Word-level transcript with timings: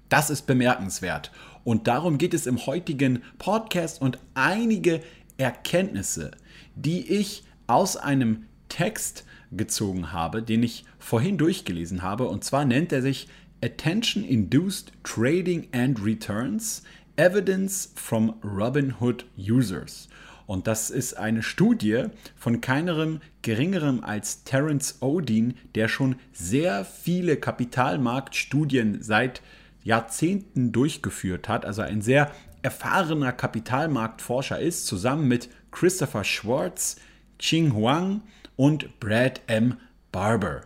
Das 0.10 0.30
ist 0.30 0.44
bemerkenswert. 0.44 1.32
Und 1.64 1.88
darum 1.88 2.20
geht 2.20 2.36
es 2.36 2.46
im 2.46 2.68
heutigen 2.68 3.24
Podcast 3.40 4.00
und 4.00 4.20
einige 4.36 5.02
Erkenntnisse, 5.38 6.30
die 6.76 7.12
ich 7.12 7.46
aus 7.66 7.98
einem 7.98 8.46
Text 8.74 9.24
gezogen 9.52 10.12
habe, 10.12 10.42
den 10.42 10.64
ich 10.64 10.84
vorhin 10.98 11.38
durchgelesen 11.38 12.02
habe. 12.02 12.28
Und 12.28 12.44
zwar 12.44 12.66
nennt 12.66 12.92
er 12.92 13.04
sich 13.04 13.28
Attention 13.64 14.24
Induced 14.24 14.92
Trading 15.04 15.68
and 15.72 16.04
Returns 16.04 16.82
Evidence 17.16 17.94
from 17.94 18.34
Robinhood 18.44 19.26
Users. 19.38 20.10
Und 20.48 20.66
das 20.66 20.90
ist 20.90 21.14
eine 21.14 21.44
Studie 21.44 22.06
von 22.36 22.62
keinerem 22.62 23.22
geringerem 23.44 24.04
als 24.04 24.44
Terence 24.44 24.98
Odin, 25.02 25.54
der 25.76 25.88
schon 25.88 26.16
sehr 26.32 26.84
viele 26.84 27.38
Kapitalmarktstudien 27.38 29.04
seit 29.04 29.44
Jahrzehnten 29.84 30.72
durchgeführt 30.72 31.48
hat, 31.48 31.64
also 31.64 31.84
ein 31.84 32.02
sehr 32.02 32.32
erfahrener 32.64 33.34
Kapitalmarktforscher 33.34 34.60
ist, 34.60 34.88
zusammen 34.88 35.28
mit 35.28 35.50
Christopher 35.72 36.24
Schwartz, 36.24 36.98
Ching 37.38 37.74
Huang 37.76 38.22
und 38.56 39.00
Brad 39.00 39.42
M. 39.48 39.78
Barber. 40.12 40.62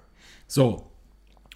So, 0.48 0.88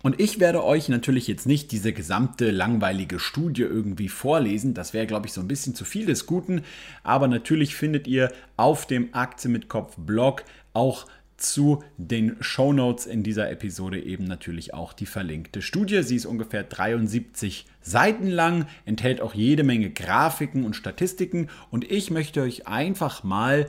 und 0.01 0.19
ich 0.19 0.39
werde 0.39 0.63
euch 0.63 0.89
natürlich 0.89 1.27
jetzt 1.27 1.45
nicht 1.45 1.71
diese 1.71 1.93
gesamte 1.93 2.49
langweilige 2.49 3.19
Studie 3.19 3.61
irgendwie 3.61 4.09
vorlesen. 4.09 4.73
Das 4.73 4.93
wäre, 4.93 5.05
glaube 5.05 5.27
ich, 5.27 5.33
so 5.33 5.41
ein 5.41 5.47
bisschen 5.47 5.75
zu 5.75 5.85
viel 5.85 6.07
des 6.07 6.25
Guten. 6.25 6.63
Aber 7.03 7.27
natürlich 7.27 7.75
findet 7.75 8.07
ihr 8.07 8.31
auf 8.57 8.87
dem 8.87 9.13
Aktie 9.13 9.49
mit 9.49 9.69
Kopf 9.69 9.95
Blog 9.97 10.43
auch 10.73 11.05
zu 11.37 11.83
den 11.97 12.35
Show 12.39 12.71
Notes 12.71 13.05
in 13.05 13.23
dieser 13.23 13.49
Episode 13.49 14.01
eben 14.01 14.25
natürlich 14.25 14.73
auch 14.73 14.93
die 14.93 15.05
verlinkte 15.05 15.61
Studie. 15.61 16.03
Sie 16.03 16.15
ist 16.15 16.25
ungefähr 16.25 16.63
73 16.63 17.65
Seiten 17.81 18.27
lang, 18.27 18.67
enthält 18.85 19.21
auch 19.21 19.33
jede 19.33 19.63
Menge 19.63 19.89
Grafiken 19.89 20.65
und 20.65 20.75
Statistiken 20.75 21.49
und 21.71 21.89
ich 21.89 22.11
möchte 22.11 22.41
euch 22.41 22.67
einfach 22.67 23.23
mal 23.23 23.67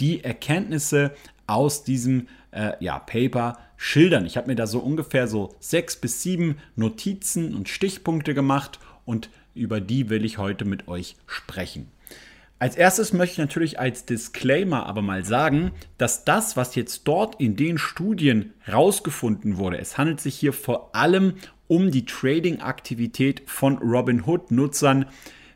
die 0.00 0.22
Erkenntnisse 0.22 1.12
aus 1.46 1.84
diesem 1.84 2.28
äh, 2.50 2.72
ja, 2.80 2.98
Paper 2.98 3.58
schildern. 3.76 4.26
Ich 4.26 4.36
habe 4.36 4.48
mir 4.48 4.56
da 4.56 4.66
so 4.66 4.78
ungefähr 4.78 5.28
so 5.28 5.54
sechs 5.60 5.96
bis 5.96 6.22
sieben 6.22 6.58
Notizen 6.76 7.54
und 7.54 7.68
Stichpunkte 7.68 8.34
gemacht 8.34 8.78
und 9.04 9.30
über 9.54 9.80
die 9.80 10.10
will 10.10 10.24
ich 10.24 10.38
heute 10.38 10.64
mit 10.64 10.88
euch 10.88 11.16
sprechen. 11.26 11.88
Als 12.58 12.76
erstes 12.76 13.12
möchte 13.12 13.32
ich 13.32 13.38
natürlich 13.38 13.78
als 13.80 14.06
Disclaimer 14.06 14.86
aber 14.86 15.02
mal 15.02 15.24
sagen, 15.24 15.72
dass 15.98 16.24
das, 16.24 16.56
was 16.56 16.76
jetzt 16.76 17.02
dort 17.04 17.40
in 17.40 17.56
den 17.56 17.78
Studien 17.78 18.54
rausgefunden 18.72 19.58
wurde, 19.58 19.78
es 19.78 19.98
handelt 19.98 20.20
sich 20.20 20.36
hier 20.36 20.52
vor 20.52 20.94
allem 20.94 21.34
um 21.66 21.90
die 21.90 22.04
Trading-Aktivität 22.04 23.42
von 23.46 23.78
Robinhood-Nutzern 23.78 25.06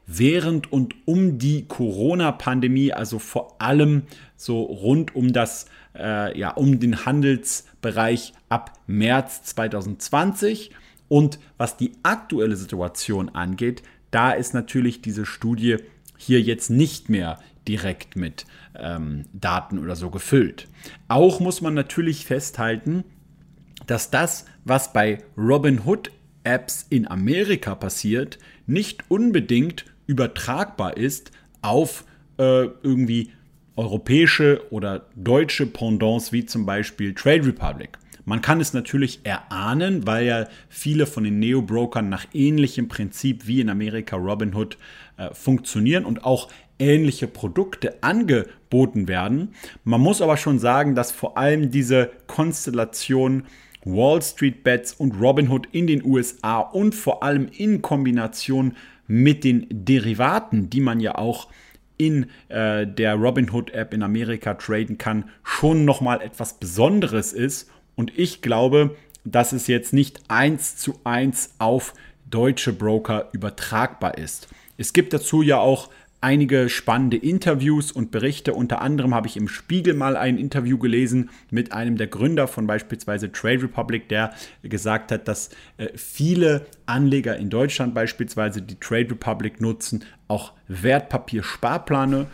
während 0.09 0.73
und 0.73 0.95
um 1.05 1.39
die 1.39 1.67
Corona-Pandemie, 1.67 2.93
also 2.93 3.19
vor 3.21 3.61
allem 3.61 4.03
so 4.37 4.63
rund 4.63 5.15
um 5.15 5.33
das, 5.33 5.67
äh, 5.95 6.37
ja, 6.37 6.51
um 6.51 6.81
den 6.81 7.05
Handelsbereich 7.05 8.33
ab 8.49 8.73
März 8.87 9.43
2020. 9.45 10.71
Und 11.09 11.39
was 11.59 11.77
die 11.77 11.93
aktuelle 12.03 12.57
Situation 12.57 13.29
angeht, 13.29 13.83
da 14.11 14.33
ist 14.33 14.55
natürlich 14.55 15.03
diese 15.03 15.27
Studie 15.27 15.77
hier 16.17 16.41
jetzt 16.41 16.71
nicht 16.71 17.11
mehr 17.11 17.39
direkt 17.69 18.17
mit 18.17 18.47
ähm, 18.75 19.27
Daten 19.35 19.79
oder 19.79 19.95
so 19.95 20.09
gefüllt. 20.11 20.69
Auch 21.09 21.39
muss 21.39 21.61
man 21.61 21.75
natürlich 21.75 22.25
festhalten, 22.25 23.05
dass 23.87 24.11
das, 24.11 24.47
was 24.65 24.93
bei 24.95 25.19
Robinhood 25.37 26.11
Apps 26.45 26.87
in 26.89 27.07
Amerika 27.07 27.75
passiert, 27.75 28.39
nicht 28.67 29.05
unbedingt 29.09 29.85
übertragbar 30.09 30.97
ist 30.97 31.31
auf 31.63 32.05
äh, 32.39 32.65
irgendwie 32.83 33.31
europäische 33.77 34.61
oder 34.71 35.07
deutsche 35.15 35.67
Pendants 35.67 36.33
wie 36.33 36.45
zum 36.45 36.67
Beispiel 36.67 37.15
Trade 37.15 37.47
Republic. 37.47 37.97
Man 38.25 38.43
kann 38.43 38.61
es 38.61 38.75
natürlich 38.75 39.21
erahnen, 39.25 40.07
weil 40.07 40.27
ja 40.27 40.49
viele 40.69 41.07
von 41.07 41.25
den 41.25 41.39
Neo-Brokern 41.39 42.09
nach 42.09 42.27
ähnlichem 42.35 42.89
Prinzip 42.89 43.47
wie 43.47 43.61
in 43.61 43.71
Amerika 43.71 44.17
Robinhood 44.17 44.77
äh, 45.17 45.33
funktionieren 45.33 46.05
und 46.05 46.25
auch 46.25 46.49
ähnliche 46.79 47.27
Produkte 47.27 48.03
angeboten 48.03 49.09
werden. 49.09 49.55
Man 49.85 50.01
muss 50.01 50.21
aber 50.21 50.37
schon 50.37 50.59
sagen, 50.59 50.95
dass 50.95 51.13
vor 51.13 51.39
allem 51.39 51.71
diese 51.71 52.11
Konstellation 52.27 53.45
Wall 53.85 54.21
Street 54.21 54.63
Bets 54.65 54.93
und 54.93 55.19
Robinhood 55.21 55.69
in 55.73 55.87
den 55.87 56.05
USA 56.05 56.59
und 56.59 56.95
vor 56.95 57.23
allem 57.23 57.49
in 57.49 57.81
Kombination 57.81 58.77
mit 59.09 59.43
den 59.43 59.67
Derivaten, 59.71 60.71
die 60.71 60.81
man 60.81 61.01
ja 61.01 61.17
auch 61.17 61.49
in 61.97 62.27
äh, 62.49 62.87
der 62.87 63.15
Robinhood 63.15 63.73
App 63.73 63.93
in 63.93 64.05
Amerika 64.05 64.55
traden 64.55 64.99
kann, 64.99 65.31
schon 65.43 65.85
nochmal 65.85 66.23
etwas 66.23 66.61
Besonderes 66.61 67.33
ist. 67.33 67.69
Und 67.97 68.17
ich 68.17 68.41
glaube, 68.41 68.95
dass 69.25 69.53
es 69.53 69.67
jetzt 69.67 69.93
nicht 69.93 70.21
eins 70.29 70.77
zu 70.77 71.01
eins 71.03 71.55
auf 71.59 71.95
deutsche 72.31 72.73
Broker 72.73 73.29
übertragbar 73.33 74.17
ist. 74.17 74.49
Es 74.77 74.93
gibt 74.93 75.13
dazu 75.13 75.43
ja 75.43 75.59
auch 75.59 75.91
einige 76.21 76.69
spannende 76.69 77.17
Interviews 77.17 77.93
und 77.93 78.11
Berichte. 78.11 78.55
Unter 78.55 78.81
anderem 78.81 79.15
habe 79.15 79.29
ich 79.29 79.37
im 79.37 79.49
Spiegel 79.49 79.95
mal 79.95 80.17
ein 80.17 80.39
Interview 80.39 80.79
gelesen 80.79 81.31
mit 81.51 81.73
einem 81.73 81.97
der 81.97 82.09
Gründer 82.09 82.49
von 82.49 82.67
beispielsweise 82.67 83.31
Trade 83.31 83.63
Republic, 83.63 84.09
der 84.09 84.33
gesagt 84.63 85.13
hat, 85.13 85.29
dass 85.29 85.51
äh, 85.77 85.89
viele 85.97 86.67
Anleger 86.87 87.37
in 87.37 87.51
Deutschland 87.51 87.95
beispielsweise 87.95 88.63
die 88.63 88.81
Trade 88.81 89.11
Republic 89.11 89.61
nutzen, 89.61 90.05
auch 90.27 90.53
Wertpapier-Sparpläne 90.69 92.27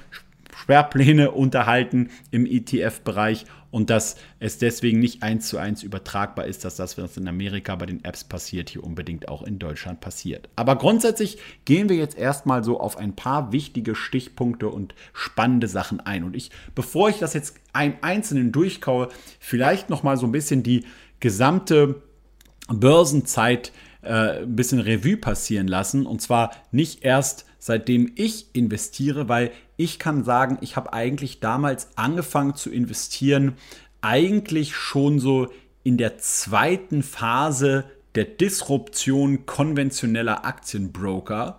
Sperrpläne 0.57 1.31
unterhalten 1.31 2.11
im 2.31 2.47
ETF-Bereich 2.47 3.47
und 3.75 3.91
dass 3.91 4.15
es 4.39 4.59
deswegen 4.59 5.01
nicht 5.01 5.25
eins 5.25 5.49
zu 5.49 5.59
eins 5.59 5.83
übertragbar 5.83 6.47
ist, 6.47 6.65
dass 6.65 6.77
das, 6.77 6.97
was 6.97 7.17
in 7.17 7.27
Amerika 7.27 7.75
bei 7.75 7.87
den 7.87 8.05
Apps 8.05 8.23
passiert, 8.23 8.71
hier 8.71 8.85
unbedingt 8.85 9.29
auch 9.29 9.43
in 9.43 9.59
Deutschland 9.59 10.01
passiert. 10.01 10.49
Aber 10.55 10.77
grundsätzlich 10.77 11.39
gehen 11.65 11.89
wir 11.89 11.97
jetzt 11.97 12.17
erstmal 12.17 12.63
so 12.63 12.79
auf 12.79 12.97
ein 12.97 13.17
paar 13.17 13.51
wichtige 13.51 13.97
Stichpunkte 13.97 14.69
und 14.69 14.95
spannende 15.13 15.67
Sachen 15.67 15.99
ein. 15.99 16.23
Und 16.23 16.37
ich, 16.37 16.51
bevor 16.77 17.09
ich 17.09 17.19
das 17.19 17.35
jetzt 17.35 17.57
einen 17.73 17.97
einzelnen 18.01 18.53
durchkaue, 18.53 19.09
vielleicht 19.41 19.91
nochmal 19.91 20.17
so 20.17 20.27
ein 20.27 20.33
bisschen 20.33 20.63
die 20.63 20.85
gesamte 21.19 22.01
Börsenzeit 22.69 23.73
äh, 24.03 24.43
ein 24.43 24.55
bisschen 24.55 24.79
Revue 24.79 25.17
passieren 25.17 25.67
lassen. 25.67 26.07
Und 26.07 26.23
zwar 26.23 26.53
nicht 26.71 27.05
erst 27.05 27.45
seitdem 27.65 28.13
ich 28.15 28.55
investiere, 28.55 29.31
weil 29.31 29.51
ich 29.79 29.99
kann 29.99 30.23
sagen, 30.23 30.59
ich 30.61 30.77
habe 30.77 30.93
eigentlich 30.93 31.41
damals 31.41 31.89
angefangen 31.97 32.55
zu 32.55 32.71
investieren, 32.71 33.55
eigentlich 34.03 34.77
schon 34.77 35.19
so 35.19 35.49
in 35.83 35.97
der 35.97 36.19
zweiten 36.19 37.03
Phase 37.03 37.85
der 38.17 38.25
Disruption 38.25 39.47
konventioneller 39.47 40.45
Aktienbroker. 40.45 41.59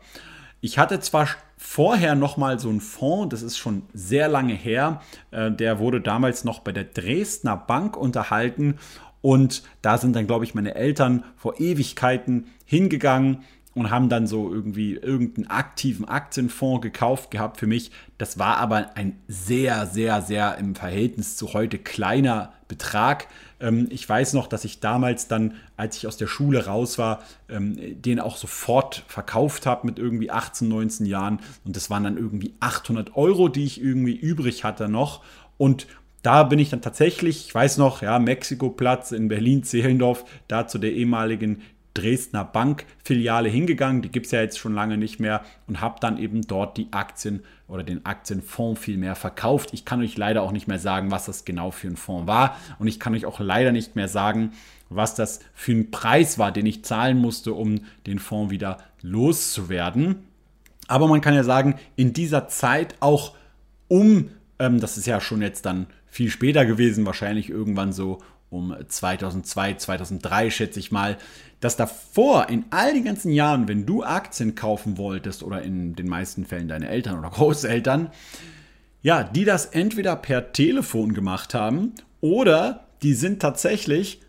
Ich 0.62 0.78
hatte 0.78 1.00
zwar 1.00 1.28
vorher 1.58 2.14
noch 2.14 2.38
mal 2.38 2.60
so 2.60 2.70
einen 2.70 2.82
Fonds, 2.82 3.32
das 3.32 3.42
ist 3.42 3.58
schon 3.58 3.82
sehr 3.92 4.28
lange 4.28 4.54
her, 4.54 5.02
äh, 5.32 5.50
der 5.50 5.80
wurde 5.80 6.02
damals 6.02 6.44
noch 6.44 6.60
bei 6.60 6.72
der 6.72 6.84
Dresdner 6.84 7.58
Bank 7.58 7.98
unterhalten 7.98 8.78
und 9.22 9.64
da 9.82 9.98
sind 9.98 10.16
dann, 10.16 10.28
glaube 10.28 10.46
ich, 10.46 10.54
meine 10.54 10.76
Eltern 10.76 11.24
vor 11.36 11.60
Ewigkeiten 11.60 12.46
hingegangen 12.64 13.44
und 13.76 13.92
haben 13.92 14.10
dann 14.10 14.26
so 14.26 14.52
irgendwie 14.52 14.94
irgendeinen 14.94 15.48
aktiven 15.48 16.08
Aktienfonds 16.08 16.82
gekauft 16.82 17.30
gehabt 17.30 17.58
für 17.58 17.68
mich. 17.68 17.92
Das 18.18 18.40
war 18.40 18.58
aber 18.58 18.96
ein 18.96 19.20
sehr, 19.28 19.86
sehr, 19.86 20.22
sehr 20.22 20.58
im 20.58 20.76
Verhältnis 20.76 21.36
zu 21.36 21.54
heute 21.54 21.78
kleiner 21.78 22.54
Betrag. 22.70 23.28
Ähm, 23.60 23.88
ich 23.92 24.08
weiß 24.08 24.34
noch, 24.34 24.48
dass 24.48 24.64
ich 24.64 24.80
damals 24.80 25.28
dann, 25.28 25.56
als 25.76 25.98
ich 25.98 26.08
aus 26.08 26.16
der 26.16 26.28
Schule 26.28 26.66
raus 26.66 26.98
war, 26.98 27.22
ähm, 27.50 28.02
den 28.02 28.22
auch 28.22 28.38
sofort 28.38 29.04
verkauft 29.08 29.66
habe 29.66 29.86
mit 29.86 30.00
irgendwie 30.00 30.32
18, 30.32 30.70
19 30.70 31.06
Jahren. 31.06 31.40
Und 31.66 31.76
das 31.76 31.90
waren 31.90 32.06
dann 32.06 32.18
irgendwie 32.18 32.54
800 32.62 33.16
Euro, 33.18 33.50
die 33.50 33.66
ich 33.66 33.82
irgendwie 33.82 34.16
übrig 34.16 34.64
hatte 34.64 34.88
noch. 34.88 35.22
Und 35.58 35.86
da 36.22 36.44
bin 36.44 36.58
ich 36.58 36.70
dann 36.70 36.82
tatsächlich, 36.82 37.48
ich 37.48 37.54
weiß 37.54 37.78
noch, 37.78 38.02
ja, 38.02 38.18
Mexikoplatz 38.18 39.12
in 39.12 39.28
Berlin-Zehlendorf, 39.28 40.26
da 40.48 40.66
zu 40.66 40.80
der 40.80 40.94
ehemaligen 40.94 41.62
Dresdner 41.96 42.46
Bankfiliale 42.46 43.50
hingegangen, 43.50 44.04
die 44.04 44.12
gibt 44.12 44.28
es 44.28 44.32
ja 44.32 44.42
jetzt 44.42 44.60
schon 44.60 44.76
lange 44.76 44.98
nicht 44.98 45.20
mehr 45.20 45.44
und 45.66 45.82
habe 45.82 46.00
dann 46.00 46.20
eben 46.20 46.42
dort 46.42 46.78
die 46.78 46.90
Aktien 46.92 47.42
oder 47.68 47.84
den 47.84 48.06
Aktienfonds 48.06 48.80
viel 48.80 48.98
mehr 48.98 49.16
verkauft. 49.16 49.70
Ich 49.74 49.86
kann 49.86 50.02
euch 50.02 50.18
leider 50.18 50.44
auch 50.44 50.52
nicht 50.52 50.68
mehr 50.68 50.78
sagen, 50.78 51.10
was 51.10 51.26
das 51.26 51.46
genau 51.46 51.72
für 51.72 51.88
ein 51.88 51.98
Fonds 51.98 52.28
war 52.28 52.58
und 52.78 52.88
ich 52.88 53.00
kann 53.00 53.16
euch 53.16 53.26
auch 53.26 53.40
leider 53.40 53.72
nicht 53.72 53.96
mehr 53.96 54.08
sagen, 54.08 54.52
was 54.90 55.16
das 55.16 55.40
für 55.54 55.72
ein 55.72 55.90
Preis 55.90 56.38
war, 56.38 56.52
den 56.52 56.66
ich 56.66 56.84
zahlen 56.84 57.18
musste, 57.18 57.54
um 57.54 57.82
den 58.06 58.20
Fonds 58.20 58.52
wieder 58.52 58.78
loszuwerden. 59.02 60.26
Aber 60.88 61.08
man 61.08 61.22
kann 61.22 61.34
ja 61.34 61.44
sagen, 61.44 61.76
in 61.96 62.14
dieser 62.14 62.48
Zeit 62.48 62.96
auch 63.00 63.34
um, 63.88 64.30
ähm, 64.60 64.80
das 64.80 64.98
ist 64.98 65.08
ja 65.08 65.20
schon 65.22 65.42
jetzt 65.42 65.66
dann 65.66 65.88
viel 66.06 66.30
später 66.30 66.66
gewesen, 66.66 67.06
wahrscheinlich 67.06 67.50
irgendwann 67.50 67.94
so 67.94 68.20
um 68.50 68.76
2002, 68.88 69.76
2003 69.76 70.50
schätze 70.50 70.80
ich 70.80 70.92
mal, 70.92 71.18
dass 71.60 71.78
davor 71.78 72.50
in 72.50 72.66
all 72.70 72.94
den 72.94 73.06
ganzen 73.06 73.32
Jahren, 73.32 73.68
wenn 73.68 73.86
du 73.86 74.04
Aktien 74.04 74.56
kaufen 74.56 74.98
wolltest 74.98 75.44
oder 75.44 75.62
in 75.62 75.96
den 75.96 76.08
meisten 76.08 76.46
Fällen 76.46 76.68
deine 76.68 76.90
Eltern 76.90 77.18
oder 77.20 77.30
Großeltern, 77.32 78.10
ja, 79.02 79.24
die 79.24 79.46
das 79.46 79.68
entweder 79.68 80.16
per 80.16 80.52
Telefon 80.52 81.14
gemacht 81.14 81.54
haben 81.54 81.94
oder 82.22 82.88
die 83.04 83.14
sind 83.14 83.42
tatsächlich 83.42 84.22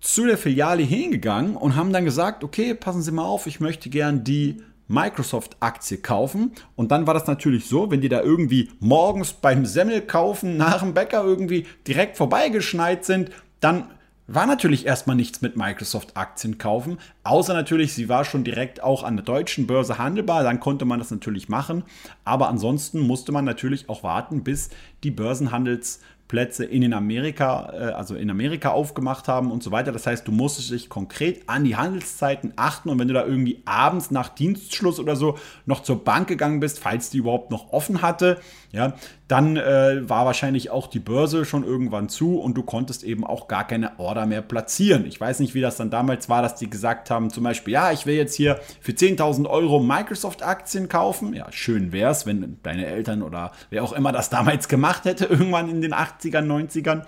zu 0.00 0.24
der 0.24 0.38
Filiale 0.38 0.82
hingegangen 0.82 1.56
und 1.56 1.76
haben 1.76 1.92
dann 1.92 2.04
gesagt, 2.04 2.42
okay, 2.44 2.74
passen 2.74 3.02
Sie 3.02 3.12
mal 3.12 3.24
auf, 3.24 3.46
ich 3.46 3.60
möchte 3.60 3.90
gern 3.90 4.24
die 4.24 4.62
Microsoft-Aktie 4.90 5.98
kaufen. 5.98 6.52
Und 6.74 6.90
dann 6.90 7.06
war 7.06 7.14
das 7.14 7.26
natürlich 7.26 7.66
so, 7.66 7.90
wenn 7.90 8.00
die 8.00 8.08
da 8.08 8.20
irgendwie 8.20 8.70
morgens 8.80 9.32
beim 9.32 9.64
Semmelkaufen 9.64 10.56
nach 10.56 10.80
dem 10.80 10.94
Bäcker 10.94 11.22
irgendwie 11.22 11.66
direkt 11.86 12.16
vorbeigeschneit 12.16 13.04
sind, 13.04 13.30
dann 13.60 13.86
war 14.32 14.46
natürlich 14.46 14.86
erstmal 14.86 15.16
nichts 15.16 15.42
mit 15.42 15.56
Microsoft-Aktien 15.56 16.56
kaufen, 16.58 16.98
außer 17.24 17.52
natürlich, 17.52 17.94
sie 17.94 18.08
war 18.08 18.24
schon 18.24 18.44
direkt 18.44 18.82
auch 18.82 19.02
an 19.02 19.16
der 19.16 19.24
deutschen 19.24 19.66
Börse 19.66 19.98
handelbar, 19.98 20.44
dann 20.44 20.60
konnte 20.60 20.84
man 20.84 21.00
das 21.00 21.10
natürlich 21.10 21.48
machen, 21.48 21.82
aber 22.24 22.48
ansonsten 22.48 23.00
musste 23.00 23.32
man 23.32 23.44
natürlich 23.44 23.88
auch 23.88 24.04
warten, 24.04 24.44
bis 24.44 24.70
die 25.02 25.10
Börsenhandels 25.10 26.00
Plätze 26.30 26.64
in 26.64 26.82
den 26.82 26.92
Amerika, 26.92 27.72
äh, 27.72 27.92
also 27.92 28.14
in 28.14 28.30
Amerika 28.30 28.70
aufgemacht 28.70 29.26
haben 29.26 29.50
und 29.50 29.64
so 29.64 29.72
weiter. 29.72 29.90
Das 29.90 30.06
heißt, 30.06 30.28
du 30.28 30.30
musstest 30.30 30.70
dich 30.70 30.88
konkret 30.88 31.48
an 31.48 31.64
die 31.64 31.74
Handelszeiten 31.74 32.52
achten 32.54 32.88
und 32.88 33.00
wenn 33.00 33.08
du 33.08 33.14
da 33.14 33.26
irgendwie 33.26 33.62
abends 33.64 34.12
nach 34.12 34.28
Dienstschluss 34.28 35.00
oder 35.00 35.16
so 35.16 35.38
noch 35.66 35.82
zur 35.82 36.04
Bank 36.04 36.28
gegangen 36.28 36.60
bist, 36.60 36.78
falls 36.78 37.10
die 37.10 37.18
überhaupt 37.18 37.50
noch 37.50 37.72
offen 37.72 38.00
hatte, 38.00 38.40
ja, 38.72 38.94
dann 39.26 39.56
äh, 39.56 40.08
war 40.08 40.26
wahrscheinlich 40.26 40.70
auch 40.70 40.86
die 40.86 41.00
Börse 41.00 41.44
schon 41.44 41.64
irgendwann 41.64 42.08
zu 42.08 42.38
und 42.38 42.54
du 42.54 42.62
konntest 42.62 43.02
eben 43.02 43.26
auch 43.26 43.48
gar 43.48 43.66
keine 43.66 43.98
Order 43.98 44.26
mehr 44.26 44.42
platzieren. 44.42 45.06
Ich 45.06 45.20
weiß 45.20 45.40
nicht, 45.40 45.54
wie 45.54 45.60
das 45.60 45.76
dann 45.76 45.90
damals 45.90 46.28
war, 46.28 46.40
dass 46.42 46.54
die 46.54 46.70
gesagt 46.70 47.10
haben, 47.10 47.30
zum 47.30 47.42
Beispiel, 47.42 47.74
ja, 47.74 47.90
ich 47.90 48.06
will 48.06 48.14
jetzt 48.14 48.34
hier 48.34 48.60
für 48.80 48.92
10.000 48.92 49.48
Euro 49.48 49.80
Microsoft-Aktien 49.80 50.88
kaufen. 50.88 51.34
Ja, 51.34 51.50
schön 51.50 51.90
wäre 51.90 52.12
es, 52.12 52.26
wenn 52.26 52.58
deine 52.62 52.86
Eltern 52.86 53.22
oder 53.22 53.50
wer 53.70 53.82
auch 53.82 53.92
immer 53.92 54.12
das 54.12 54.30
damals 54.30 54.68
gemacht 54.68 55.04
hätte, 55.04 55.24
irgendwann 55.30 55.68
in 55.68 55.80
den 55.80 55.92
80ern, 55.94 56.46
90ern. 56.46 57.02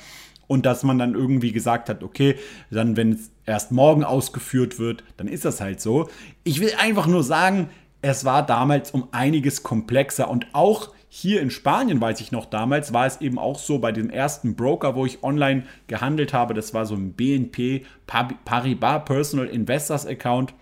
Und 0.48 0.66
dass 0.66 0.82
man 0.82 0.98
dann 0.98 1.14
irgendwie 1.14 1.52
gesagt 1.52 1.88
hat, 1.88 2.02
okay, 2.02 2.36
dann 2.70 2.96
wenn 2.96 3.12
es 3.12 3.30
erst 3.46 3.70
morgen 3.70 4.02
ausgeführt 4.04 4.78
wird, 4.78 5.04
dann 5.16 5.28
ist 5.28 5.44
das 5.44 5.60
halt 5.60 5.80
so. 5.80 6.10
Ich 6.42 6.60
will 6.60 6.72
einfach 6.78 7.06
nur 7.06 7.22
sagen, 7.22 7.70
es 8.02 8.24
war 8.24 8.44
damals 8.44 8.90
um 8.90 9.08
einiges 9.12 9.62
komplexer 9.62 10.28
und 10.28 10.46
auch 10.52 10.92
hier 11.14 11.42
in 11.42 11.50
Spanien, 11.50 12.00
weiß 12.00 12.22
ich 12.22 12.32
noch 12.32 12.46
damals, 12.46 12.94
war 12.94 13.04
es 13.04 13.20
eben 13.20 13.38
auch 13.38 13.58
so 13.58 13.78
bei 13.78 13.92
dem 13.92 14.08
ersten 14.08 14.56
Broker, 14.56 14.94
wo 14.94 15.04
ich 15.04 15.22
online 15.22 15.64
gehandelt 15.86 16.32
habe. 16.32 16.54
Das 16.54 16.72
war 16.72 16.86
so 16.86 16.94
ein 16.94 17.12
BNP 17.12 17.84
Paribas 18.06 19.04
Personal 19.04 19.46
Investors 19.46 20.06
Account. 20.06 20.54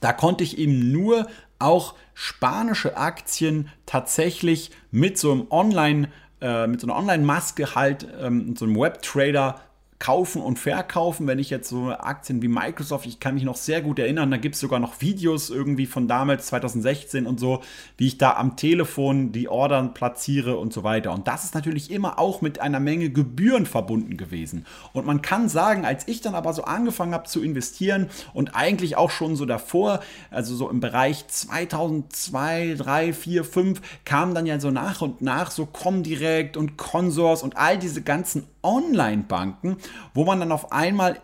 Da 0.00 0.14
konnte 0.14 0.42
ich 0.42 0.56
eben 0.56 0.90
nur 0.90 1.26
auch 1.58 1.96
spanische 2.14 2.96
Aktien 2.96 3.68
tatsächlich 3.84 4.70
mit 4.90 5.18
so 5.18 5.32
einem 5.32 5.48
Online, 5.50 6.08
äh, 6.40 6.66
mit 6.66 6.80
so 6.80 6.86
einer 6.86 6.96
Online-Maske 6.96 7.74
halt, 7.74 8.08
ähm, 8.18 8.56
so 8.56 8.64
einem 8.64 8.76
Web-Trader 8.80 9.60
kaufen 9.98 10.42
und 10.42 10.58
verkaufen. 10.58 11.26
Wenn 11.26 11.38
ich 11.38 11.50
jetzt 11.50 11.68
so 11.68 11.90
Aktien 11.90 12.42
wie 12.42 12.48
Microsoft, 12.48 13.06
ich 13.06 13.20
kann 13.20 13.34
mich 13.34 13.44
noch 13.44 13.56
sehr 13.56 13.80
gut 13.80 13.98
erinnern, 13.98 14.30
da 14.30 14.36
gibt 14.36 14.54
es 14.54 14.60
sogar 14.60 14.80
noch 14.80 15.00
Videos 15.00 15.50
irgendwie 15.50 15.86
von 15.86 16.08
damals, 16.08 16.46
2016 16.46 17.26
und 17.26 17.40
so, 17.40 17.60
wie 17.96 18.08
ich 18.08 18.18
da 18.18 18.34
am 18.34 18.56
Telefon 18.56 19.32
die 19.32 19.48
Ordern 19.48 19.94
platziere 19.94 20.56
und 20.58 20.72
so 20.72 20.84
weiter. 20.84 21.12
Und 21.12 21.28
das 21.28 21.44
ist 21.44 21.54
natürlich 21.54 21.90
immer 21.90 22.18
auch 22.18 22.40
mit 22.40 22.60
einer 22.60 22.80
Menge 22.80 23.10
Gebühren 23.10 23.66
verbunden 23.66 24.16
gewesen. 24.16 24.66
Und 24.92 25.06
man 25.06 25.22
kann 25.22 25.48
sagen, 25.48 25.84
als 25.84 26.08
ich 26.08 26.20
dann 26.20 26.34
aber 26.34 26.52
so 26.52 26.64
angefangen 26.64 27.14
habe 27.14 27.28
zu 27.28 27.42
investieren 27.42 28.08
und 28.32 28.54
eigentlich 28.54 28.96
auch 28.96 29.10
schon 29.10 29.36
so 29.36 29.46
davor, 29.46 30.00
also 30.30 30.54
so 30.56 30.68
im 30.68 30.80
Bereich 30.80 31.26
2002, 31.28 32.74
3, 32.78 33.12
4, 33.12 33.44
5, 33.44 33.80
kam 34.04 34.34
dann 34.34 34.46
ja 34.46 34.58
so 34.60 34.70
nach 34.70 35.00
und 35.00 35.22
nach 35.22 35.50
so 35.50 35.66
Comdirect 35.66 36.56
und 36.56 36.76
Consors 36.76 37.42
und 37.42 37.56
all 37.56 37.78
diese 37.78 38.02
ganzen 38.02 38.44
Online-Banken, 38.64 39.76
wo 40.14 40.24
man 40.24 40.40
dann 40.40 40.52
auf 40.52 40.72
einmal 40.72 41.20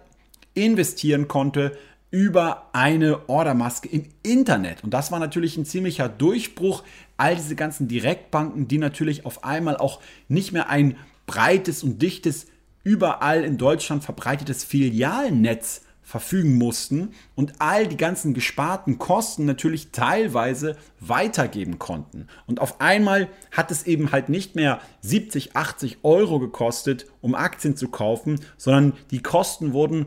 investieren 0.54 1.26
konnte 1.26 1.76
über 2.10 2.69
eine 2.72 3.28
Ordermaske 3.28 3.88
im 3.88 4.06
Internet. 4.22 4.82
Und 4.82 4.92
das 4.92 5.12
war 5.12 5.19
natürlich 5.19 5.56
ein 5.56 5.64
ziemlicher 5.64 6.08
Durchbruch. 6.08 6.82
All 7.16 7.37
diese 7.37 7.54
ganzen 7.54 7.88
Direktbanken, 7.88 8.69
die 8.69 8.78
natürlich 8.78 9.26
auf 9.26 9.44
einmal 9.44 9.76
auch 9.76 10.00
nicht 10.28 10.52
mehr 10.52 10.69
ein 10.69 10.96
breites 11.26 11.84
und 11.84 12.02
dichtes, 12.02 12.46
überall 12.82 13.44
in 13.44 13.58
Deutschland 13.58 14.02
verbreitetes 14.02 14.64
Filialnetz 14.64 15.82
verfügen 16.10 16.58
mussten 16.58 17.12
und 17.36 17.52
all 17.60 17.86
die 17.86 17.96
ganzen 17.96 18.34
gesparten 18.34 18.98
Kosten 18.98 19.44
natürlich 19.44 19.92
teilweise 19.92 20.76
weitergeben 20.98 21.78
konnten. 21.78 22.26
Und 22.48 22.60
auf 22.60 22.80
einmal 22.80 23.28
hat 23.52 23.70
es 23.70 23.86
eben 23.86 24.10
halt 24.10 24.28
nicht 24.28 24.56
mehr 24.56 24.80
70, 25.02 25.54
80 25.54 25.98
Euro 26.02 26.40
gekostet, 26.40 27.06
um 27.20 27.36
Aktien 27.36 27.76
zu 27.76 27.88
kaufen, 27.88 28.40
sondern 28.56 28.94
die 29.12 29.22
Kosten 29.22 29.72
wurden 29.72 30.06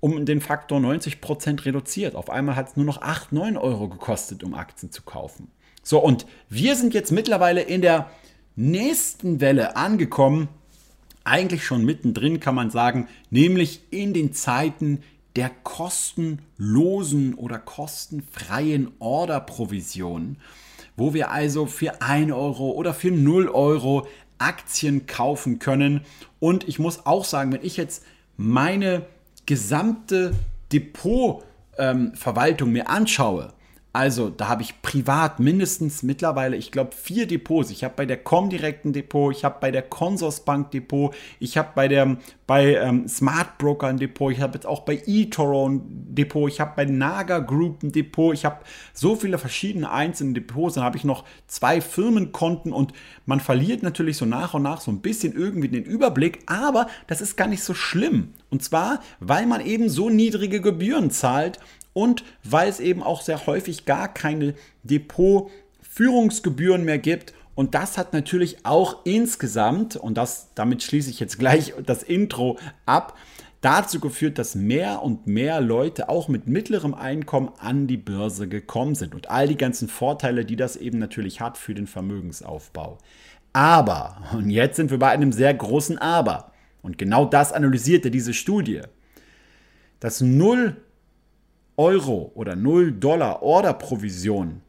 um 0.00 0.26
den 0.26 0.40
Faktor 0.40 0.80
90 0.80 1.20
Prozent 1.20 1.64
reduziert. 1.64 2.16
Auf 2.16 2.28
einmal 2.28 2.56
hat 2.56 2.70
es 2.70 2.76
nur 2.76 2.86
noch 2.86 3.00
8, 3.00 3.30
9 3.30 3.56
Euro 3.56 3.88
gekostet, 3.88 4.42
um 4.42 4.54
Aktien 4.54 4.90
zu 4.90 5.02
kaufen. 5.02 5.52
So, 5.84 6.02
und 6.02 6.26
wir 6.48 6.74
sind 6.74 6.92
jetzt 6.92 7.12
mittlerweile 7.12 7.60
in 7.60 7.82
der 7.82 8.10
nächsten 8.56 9.40
Welle 9.40 9.76
angekommen, 9.76 10.48
eigentlich 11.22 11.64
schon 11.64 11.84
mittendrin 11.84 12.40
kann 12.40 12.54
man 12.54 12.70
sagen, 12.70 13.06
nämlich 13.30 13.82
in 13.90 14.14
den 14.14 14.32
Zeiten, 14.32 15.02
der 15.36 15.50
kostenlosen 15.62 17.34
oder 17.34 17.58
kostenfreien 17.58 18.92
Orderprovision, 18.98 20.36
wo 20.96 21.14
wir 21.14 21.30
also 21.30 21.66
für 21.66 22.02
1 22.02 22.32
Euro 22.32 22.72
oder 22.72 22.94
für 22.94 23.10
0 23.10 23.48
Euro 23.48 24.06
Aktien 24.38 25.06
kaufen 25.06 25.58
können. 25.58 26.00
Und 26.40 26.66
ich 26.68 26.78
muss 26.78 27.06
auch 27.06 27.24
sagen, 27.24 27.52
wenn 27.52 27.64
ich 27.64 27.76
jetzt 27.76 28.04
meine 28.36 29.06
gesamte 29.46 30.32
Depotverwaltung 30.72 32.68
ähm, 32.68 32.72
mir 32.72 32.88
anschaue, 32.88 33.52
also, 33.92 34.30
da 34.30 34.48
habe 34.48 34.62
ich 34.62 34.82
privat 34.82 35.40
mindestens 35.40 36.04
mittlerweile, 36.04 36.56
ich 36.56 36.70
glaube, 36.70 36.92
vier 36.94 37.26
Depots. 37.26 37.70
Ich 37.70 37.82
habe 37.82 37.94
bei 37.96 38.06
der 38.06 38.18
Comdirect 38.18 38.84
ein 38.84 38.92
Depot, 38.92 39.34
ich 39.34 39.44
habe 39.44 39.56
bei 39.60 39.72
der 39.72 39.82
Consorsbank 39.82 40.70
Depot, 40.70 41.12
ich 41.40 41.58
habe 41.58 41.70
bei 41.74 41.88
der 41.88 42.16
bei 42.46 42.74
ähm, 42.74 43.06
Smart 43.06 43.58
Broker 43.58 43.86
ein 43.86 43.96
Depot, 43.96 44.32
ich 44.32 44.40
habe 44.40 44.54
jetzt 44.54 44.66
auch 44.66 44.80
bei 44.80 45.00
eToro 45.06 45.68
ein 45.68 45.82
Depot, 45.86 46.50
ich 46.50 46.60
habe 46.60 46.72
bei 46.74 46.84
Naga 46.84 47.38
Group 47.38 47.84
ein 47.84 47.92
Depot, 47.92 48.34
ich 48.34 48.44
habe 48.44 48.64
so 48.92 49.14
viele 49.14 49.38
verschiedene 49.38 49.90
einzelne 49.90 50.32
Depots, 50.32 50.74
dann 50.74 50.82
habe 50.82 50.96
ich 50.96 51.04
noch 51.04 51.24
zwei 51.46 51.80
Firmenkonten 51.80 52.72
und 52.72 52.92
man 53.24 53.38
verliert 53.38 53.84
natürlich 53.84 54.16
so 54.16 54.24
nach 54.24 54.54
und 54.54 54.62
nach 54.62 54.80
so 54.80 54.90
ein 54.90 55.00
bisschen 55.00 55.32
irgendwie 55.32 55.68
den 55.68 55.84
Überblick, 55.84 56.40
aber 56.46 56.88
das 57.06 57.20
ist 57.20 57.36
gar 57.36 57.46
nicht 57.46 57.62
so 57.62 57.74
schlimm. 57.74 58.34
Und 58.50 58.64
zwar, 58.64 59.00
weil 59.20 59.46
man 59.46 59.64
eben 59.64 59.88
so 59.88 60.10
niedrige 60.10 60.60
Gebühren 60.60 61.12
zahlt 61.12 61.60
und 61.92 62.24
weil 62.44 62.68
es 62.68 62.80
eben 62.80 63.02
auch 63.02 63.22
sehr 63.22 63.46
häufig 63.46 63.84
gar 63.84 64.12
keine 64.12 64.54
Depotführungsgebühren 64.82 66.84
mehr 66.84 66.98
gibt. 66.98 67.34
Und 67.54 67.74
das 67.74 67.98
hat 67.98 68.12
natürlich 68.12 68.64
auch 68.64 69.04
insgesamt, 69.04 69.96
und 69.96 70.16
das, 70.16 70.48
damit 70.54 70.82
schließe 70.82 71.10
ich 71.10 71.20
jetzt 71.20 71.38
gleich 71.38 71.74
das 71.84 72.02
Intro 72.02 72.58
ab, 72.86 73.18
dazu 73.60 74.00
geführt, 74.00 74.38
dass 74.38 74.54
mehr 74.54 75.02
und 75.02 75.26
mehr 75.26 75.60
Leute 75.60 76.08
auch 76.08 76.28
mit 76.28 76.46
mittlerem 76.46 76.94
Einkommen 76.94 77.50
an 77.58 77.86
die 77.86 77.98
Börse 77.98 78.48
gekommen 78.48 78.94
sind 78.94 79.14
und 79.14 79.28
all 79.28 79.48
die 79.48 79.58
ganzen 79.58 79.88
Vorteile, 79.88 80.46
die 80.46 80.56
das 80.56 80.76
eben 80.76 80.98
natürlich 80.98 81.40
hat 81.40 81.58
für 81.58 81.74
den 81.74 81.86
Vermögensaufbau. 81.86 82.98
Aber, 83.52 84.22
und 84.32 84.50
jetzt 84.50 84.76
sind 84.76 84.90
wir 84.90 84.98
bei 84.98 85.10
einem 85.10 85.32
sehr 85.32 85.52
großen 85.52 85.98
Aber, 85.98 86.52
und 86.82 86.96
genau 86.96 87.26
das 87.26 87.52
analysierte 87.52 88.10
diese 88.10 88.32
Studie, 88.32 88.80
dass 89.98 90.22
0 90.22 90.76
Euro 91.80 92.30
oder 92.34 92.54
0 92.56 92.92
Dollar 92.92 93.42
Orderprovision 93.42 94.60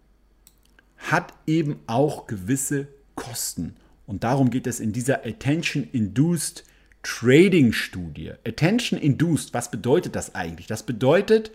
hat 0.95 1.33
eben 1.45 1.81
auch 1.85 2.25
gewisse 2.25 2.87
Kosten. 3.15 3.75
Und 4.07 4.23
darum 4.23 4.49
geht 4.49 4.65
es 4.65 4.79
in 4.79 4.93
dieser 4.93 5.25
Attention 5.25 5.85
Induced 5.91 6.63
Trading 7.03 7.73
Studie. 7.73 8.31
Attention 8.47 8.97
Induced, 8.97 9.53
was 9.53 9.69
bedeutet 9.69 10.15
das 10.15 10.35
eigentlich? 10.35 10.67
Das 10.67 10.83
bedeutet 10.83 11.51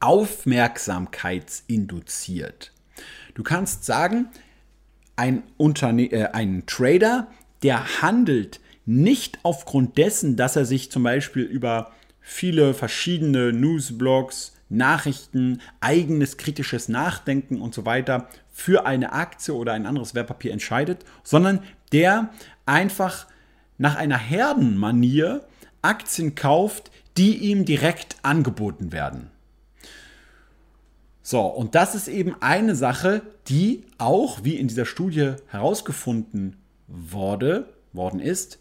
aufmerksamkeitsinduziert. 0.00 2.74
Du 3.32 3.42
kannst 3.42 3.86
sagen, 3.86 4.28
ein, 5.16 5.42
Unterne 5.56 6.12
äh, 6.12 6.32
ein 6.32 6.64
Trader, 6.66 7.28
der 7.62 8.02
handelt 8.02 8.60
nicht 8.84 9.38
aufgrund 9.42 9.96
dessen, 9.96 10.36
dass 10.36 10.56
er 10.56 10.66
sich 10.66 10.90
zum 10.90 11.02
Beispiel 11.02 11.44
über 11.44 11.92
viele 12.20 12.74
verschiedene 12.74 13.52
Newsblogs, 13.52 14.54
Nachrichten, 14.68 15.60
eigenes 15.80 16.36
kritisches 16.36 16.88
Nachdenken 16.88 17.60
und 17.60 17.74
so 17.74 17.84
weiter 17.84 18.28
für 18.52 18.86
eine 18.86 19.12
Aktie 19.12 19.54
oder 19.54 19.72
ein 19.72 19.86
anderes 19.86 20.14
Wertpapier 20.14 20.52
entscheidet, 20.52 21.04
sondern 21.24 21.62
der 21.92 22.30
einfach 22.66 23.26
nach 23.78 23.96
einer 23.96 24.18
Herdenmanier 24.18 25.46
Aktien 25.82 26.34
kauft, 26.34 26.90
die 27.16 27.36
ihm 27.36 27.64
direkt 27.64 28.16
angeboten 28.22 28.92
werden. 28.92 29.30
So, 31.22 31.42
und 31.42 31.74
das 31.74 31.94
ist 31.94 32.08
eben 32.08 32.34
eine 32.40 32.74
Sache, 32.74 33.22
die 33.48 33.84
auch, 33.98 34.44
wie 34.44 34.56
in 34.56 34.68
dieser 34.68 34.86
Studie 34.86 35.34
herausgefunden 35.48 36.56
wurde, 36.86 37.72
worden 37.92 38.20
ist, 38.20 38.58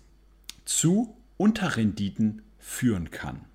zu 0.65 1.15
Unterrenditen 1.37 2.41
führen 2.59 3.11
kann. 3.11 3.48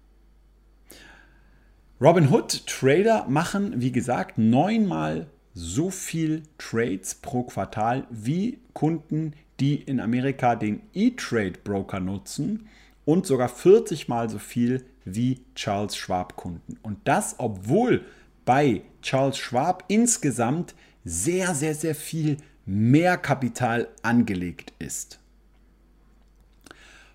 Robinhood 2.05 2.67
Trader 2.67 3.25
machen, 3.31 3.81
wie 3.81 3.91
gesagt, 3.91 4.37
neunmal 4.37 5.27
so 5.55 5.89
viel 5.89 6.43
Trades 6.59 7.15
pro 7.15 7.45
Quartal 7.45 8.07
wie 8.11 8.59
Kunden, 8.75 9.33
die 9.59 9.77
in 9.77 10.01
Amerika 10.01 10.55
den 10.55 10.83
E-Trade 10.93 11.55
Broker 11.65 12.01
nutzen 12.01 12.69
und 13.07 13.25
sogar 13.25 13.49
40 13.49 14.07
mal 14.09 14.29
so 14.29 14.39
viel 14.39 14.85
wie 15.07 15.41
Charles 15.55 15.97
Schwab 15.97 16.37
Kunden. 16.37 16.77
Und 16.83 16.99
das, 17.05 17.37
obwohl 17.39 18.05
bei 18.45 18.83
Charles 19.01 19.39
Schwab 19.39 19.85
insgesamt 19.89 20.75
sehr, 21.07 21.55
sehr, 21.55 21.75
sehr 21.75 21.95
viel 21.95 22.37
mehr 22.67 23.17
Kapital 23.17 23.89
angelegt 24.03 24.75
ist. 24.79 25.21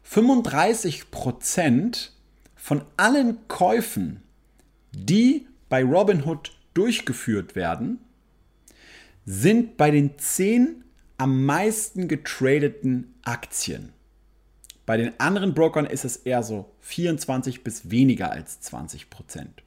35 0.01 1.12
Prozent 1.12 2.12
von 2.55 2.81
allen 2.98 3.48
Käufen, 3.48 4.24
die 4.91 5.48
bei 5.69 5.84
Robinhood 5.84 6.51
durchgeführt 6.74 7.55
werden, 7.55 8.00
sind 9.25 9.77
bei 9.77 9.91
den 9.91 10.17
10 10.17 10.84
am 11.17 11.46
meisten 11.46 12.08
getradeten 12.08 13.13
Aktien. 13.24 13.91
Bei 14.86 14.98
den 14.98 15.19
anderen 15.19 15.53
Brokern 15.53 15.86
ist 15.86 16.05
es 16.05 16.17
eher 16.17 16.41
so 16.41 16.72
24 16.81 17.63
bis 17.63 17.91
weniger 17.91 18.31
als 18.31 18.62
20 18.62 19.10
Prozent. 19.10 19.62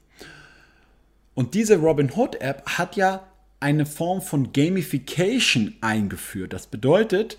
Und 1.34 1.54
diese 1.54 1.76
Robinhood 1.76 2.40
App 2.40 2.66
hat 2.66 2.96
ja 2.96 3.28
eine 3.60 3.86
Form 3.86 4.20
von 4.20 4.52
Gamification 4.52 5.76
eingeführt. 5.80 6.52
Das 6.52 6.66
bedeutet, 6.66 7.38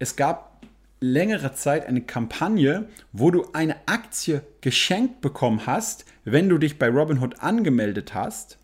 es 0.00 0.16
gab 0.16 0.60
längere 1.02 1.52
Zeit 1.52 1.86
eine 1.86 2.02
Kampagne, 2.02 2.88
wo 3.12 3.30
du 3.30 3.46
eine 3.52 3.76
Aktie 3.86 4.42
geschenkt 4.60 5.20
bekommen 5.20 5.66
hast, 5.66 6.04
wenn 6.24 6.48
du 6.48 6.58
dich 6.58 6.78
bei 6.78 6.88
Robinhood 6.88 7.40
angemeldet 7.40 8.14
hast, 8.14 8.58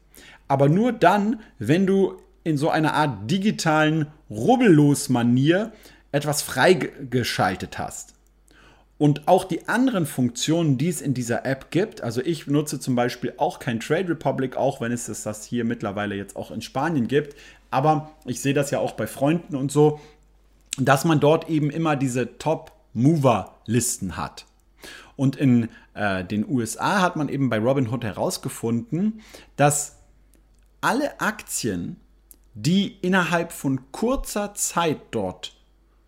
aber 0.47 0.68
nur 0.68 0.92
dann, 0.92 1.40
wenn 1.59 1.87
du 1.87 2.16
in 2.45 2.57
so 2.57 2.71
einer 2.71 2.95
Art 2.95 3.30
digitalen 3.30 4.07
Rubbellos-Manier 4.30 5.73
etwas 6.12 6.40
freigeschaltet 6.40 7.78
hast. 7.78 8.14
Und 8.97 9.28
auch 9.28 9.45
die 9.45 9.68
anderen 9.68 10.07
Funktionen, 10.07 10.76
die 10.76 10.88
es 10.88 11.00
in 11.00 11.14
dieser 11.14 11.47
App 11.47 11.71
gibt, 11.71 12.02
also 12.02 12.21
ich 12.21 12.47
nutze 12.47 12.80
zum 12.80 12.97
Beispiel 12.97 13.33
auch 13.37 13.61
kein 13.61 13.78
Trade 13.78 14.09
Republic, 14.09 14.57
auch 14.57 14.80
wenn 14.80 14.90
es 14.90 15.07
das 15.07 15.45
hier 15.45 15.64
mittlerweile 15.64 16.16
jetzt 16.16 16.35
auch 16.35 16.50
in 16.50 16.62
Spanien 16.62 17.07
gibt, 17.07 17.37
aber 17.71 18.11
ich 18.25 18.40
sehe 18.40 18.54
das 18.54 18.71
ja 18.71 18.78
auch 18.80 18.92
bei 18.92 19.07
Freunden 19.07 19.54
und 19.54 19.71
so, 19.71 20.00
dass 20.87 21.05
man 21.05 21.21
dort 21.21 21.49
eben 21.49 21.71
immer 21.71 21.97
diese 21.97 22.39
Top-Mover-Listen 22.39 24.17
hat. 24.17 24.47
Und 25.17 25.37
in 25.37 25.69
äh, 25.95 26.25
den 26.25 26.49
USA 26.49 27.01
hat 27.01 27.17
man 27.17 27.29
eben 27.29 27.51
bei 27.51 27.59
Robinhood 27.59 28.05
herausgefunden, 28.05 29.21
dass 29.57 29.97
alle 30.81 31.21
Aktien, 31.21 31.97
die 32.55 32.97
innerhalb 33.03 33.53
von 33.53 33.91
kurzer 33.91 34.55
Zeit 34.55 35.01
dort 35.11 35.57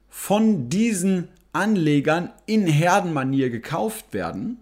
von 0.08 0.68
diesen 0.68 1.28
Anlegern 1.52 2.32
in 2.46 2.66
Herdenmanier 2.66 3.50
gekauft 3.50 4.12
werden, 4.12 4.58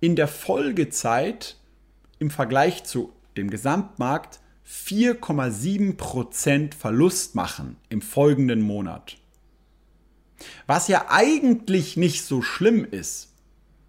in 0.00 0.16
der 0.16 0.28
Folgezeit 0.28 1.56
im 2.18 2.30
Vergleich 2.30 2.84
zu 2.84 3.12
dem 3.36 3.50
Gesamtmarkt 3.50 4.39
4,7% 4.70 6.74
Verlust 6.74 7.34
machen 7.34 7.76
im 7.88 8.02
folgenden 8.02 8.60
Monat. 8.60 9.16
Was 10.66 10.88
ja 10.88 11.06
eigentlich 11.08 11.96
nicht 11.96 12.24
so 12.24 12.40
schlimm 12.40 12.86
ist. 12.88 13.34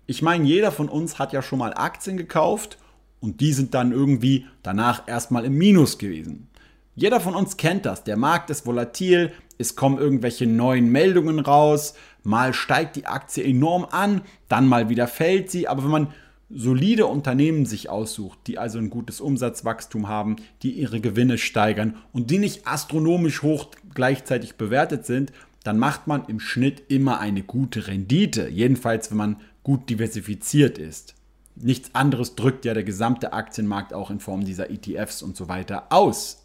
Ich 0.07 0.21
meine, 0.21 0.45
jeder 0.45 0.71
von 0.71 0.89
uns 0.89 1.19
hat 1.19 1.33
ja 1.33 1.41
schon 1.41 1.59
mal 1.59 1.73
Aktien 1.73 2.17
gekauft 2.17 2.77
und 3.19 3.41
die 3.41 3.53
sind 3.53 3.73
dann 3.73 3.91
irgendwie 3.91 4.45
danach 4.63 5.07
erstmal 5.07 5.45
im 5.45 5.57
Minus 5.57 5.97
gewesen. 5.97 6.49
Jeder 6.95 7.21
von 7.21 7.35
uns 7.35 7.57
kennt 7.57 7.85
das. 7.85 8.03
Der 8.03 8.17
Markt 8.17 8.49
ist 8.49 8.65
volatil, 8.65 9.31
es 9.57 9.75
kommen 9.75 9.99
irgendwelche 9.99 10.47
neuen 10.47 10.91
Meldungen 10.91 11.39
raus, 11.39 11.93
mal 12.23 12.53
steigt 12.53 12.95
die 12.95 13.05
Aktie 13.05 13.45
enorm 13.45 13.85
an, 13.85 14.21
dann 14.49 14.67
mal 14.67 14.89
wieder 14.89 15.07
fällt 15.07 15.51
sie. 15.51 15.67
Aber 15.67 15.83
wenn 15.83 15.91
man 15.91 16.13
solide 16.53 17.05
Unternehmen 17.05 17.65
sich 17.65 17.89
aussucht, 17.89 18.39
die 18.47 18.57
also 18.57 18.77
ein 18.77 18.89
gutes 18.89 19.21
Umsatzwachstum 19.21 20.07
haben, 20.07 20.37
die 20.63 20.71
ihre 20.71 21.01
Gewinne 21.01 21.37
steigern 21.37 21.97
und 22.13 22.31
die 22.31 22.39
nicht 22.39 22.67
astronomisch 22.67 23.41
hoch 23.41 23.67
gleichzeitig 23.93 24.55
bewertet 24.55 25.05
sind, 25.05 25.31
dann 25.63 25.77
macht 25.77 26.07
man 26.07 26.25
im 26.25 26.39
Schnitt 26.39 26.83
immer 26.87 27.19
eine 27.19 27.43
gute 27.43 27.87
Rendite. 27.87 28.47
Jedenfalls, 28.49 29.11
wenn 29.11 29.17
man 29.17 29.37
gut 29.63 29.89
diversifiziert 29.89 30.77
ist. 30.77 31.15
Nichts 31.55 31.93
anderes 31.93 32.35
drückt 32.35 32.65
ja 32.65 32.73
der 32.73 32.83
gesamte 32.83 33.33
Aktienmarkt 33.33 33.93
auch 33.93 34.09
in 34.09 34.19
Form 34.19 34.45
dieser 34.45 34.69
ETFs 34.71 35.21
und 35.21 35.37
so 35.37 35.47
weiter 35.47 35.87
aus. 35.91 36.43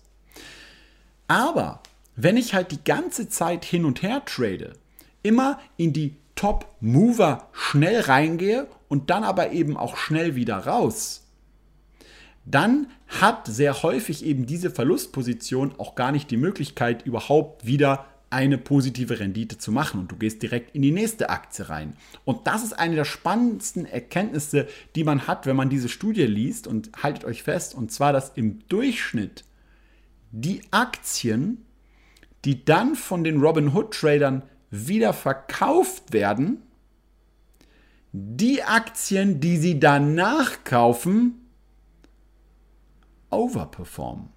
Aber 1.28 1.80
wenn 2.14 2.36
ich 2.36 2.54
halt 2.54 2.72
die 2.72 2.84
ganze 2.84 3.28
Zeit 3.28 3.64
hin 3.64 3.84
und 3.84 4.02
her 4.02 4.22
trade, 4.24 4.74
immer 5.22 5.58
in 5.76 5.92
die 5.92 6.16
Top-Mover 6.34 7.48
schnell 7.52 8.00
reingehe 8.00 8.68
und 8.88 9.10
dann 9.10 9.24
aber 9.24 9.52
eben 9.52 9.76
auch 9.76 9.96
schnell 9.96 10.34
wieder 10.36 10.58
raus, 10.58 11.26
dann 12.44 12.88
hat 13.08 13.46
sehr 13.46 13.82
häufig 13.82 14.24
eben 14.24 14.46
diese 14.46 14.70
Verlustposition 14.70 15.74
auch 15.78 15.94
gar 15.94 16.12
nicht 16.12 16.30
die 16.30 16.36
Möglichkeit, 16.36 17.04
überhaupt 17.04 17.66
wieder 17.66 18.06
eine 18.30 18.58
positive 18.58 19.20
Rendite 19.20 19.58
zu 19.58 19.72
machen 19.72 20.00
und 20.00 20.12
du 20.12 20.16
gehst 20.16 20.42
direkt 20.42 20.74
in 20.74 20.82
die 20.82 20.90
nächste 20.90 21.30
Aktie 21.30 21.68
rein. 21.68 21.94
Und 22.24 22.46
das 22.46 22.64
ist 22.64 22.72
eine 22.72 22.96
der 22.96 23.04
spannendsten 23.04 23.86
Erkenntnisse, 23.86 24.66
die 24.94 25.04
man 25.04 25.26
hat, 25.26 25.46
wenn 25.46 25.56
man 25.56 25.70
diese 25.70 25.88
Studie 25.88 26.26
liest 26.26 26.66
und 26.66 26.90
haltet 27.02 27.24
euch 27.24 27.42
fest, 27.42 27.74
und 27.74 27.92
zwar, 27.92 28.12
dass 28.12 28.30
im 28.30 28.66
Durchschnitt 28.68 29.44
die 30.32 30.60
Aktien 30.70 31.66
die 32.46 32.64
dann 32.64 32.94
von 32.94 33.24
den 33.24 33.40
Robinhood-Tradern 33.40 34.42
wieder 34.70 35.12
verkauft 35.12 36.12
werden, 36.12 36.62
die 38.12 38.62
Aktien, 38.62 39.40
die 39.40 39.56
sie 39.56 39.78
danach 39.78 40.64
kaufen, 40.64 41.46
overperformen. 43.30 44.28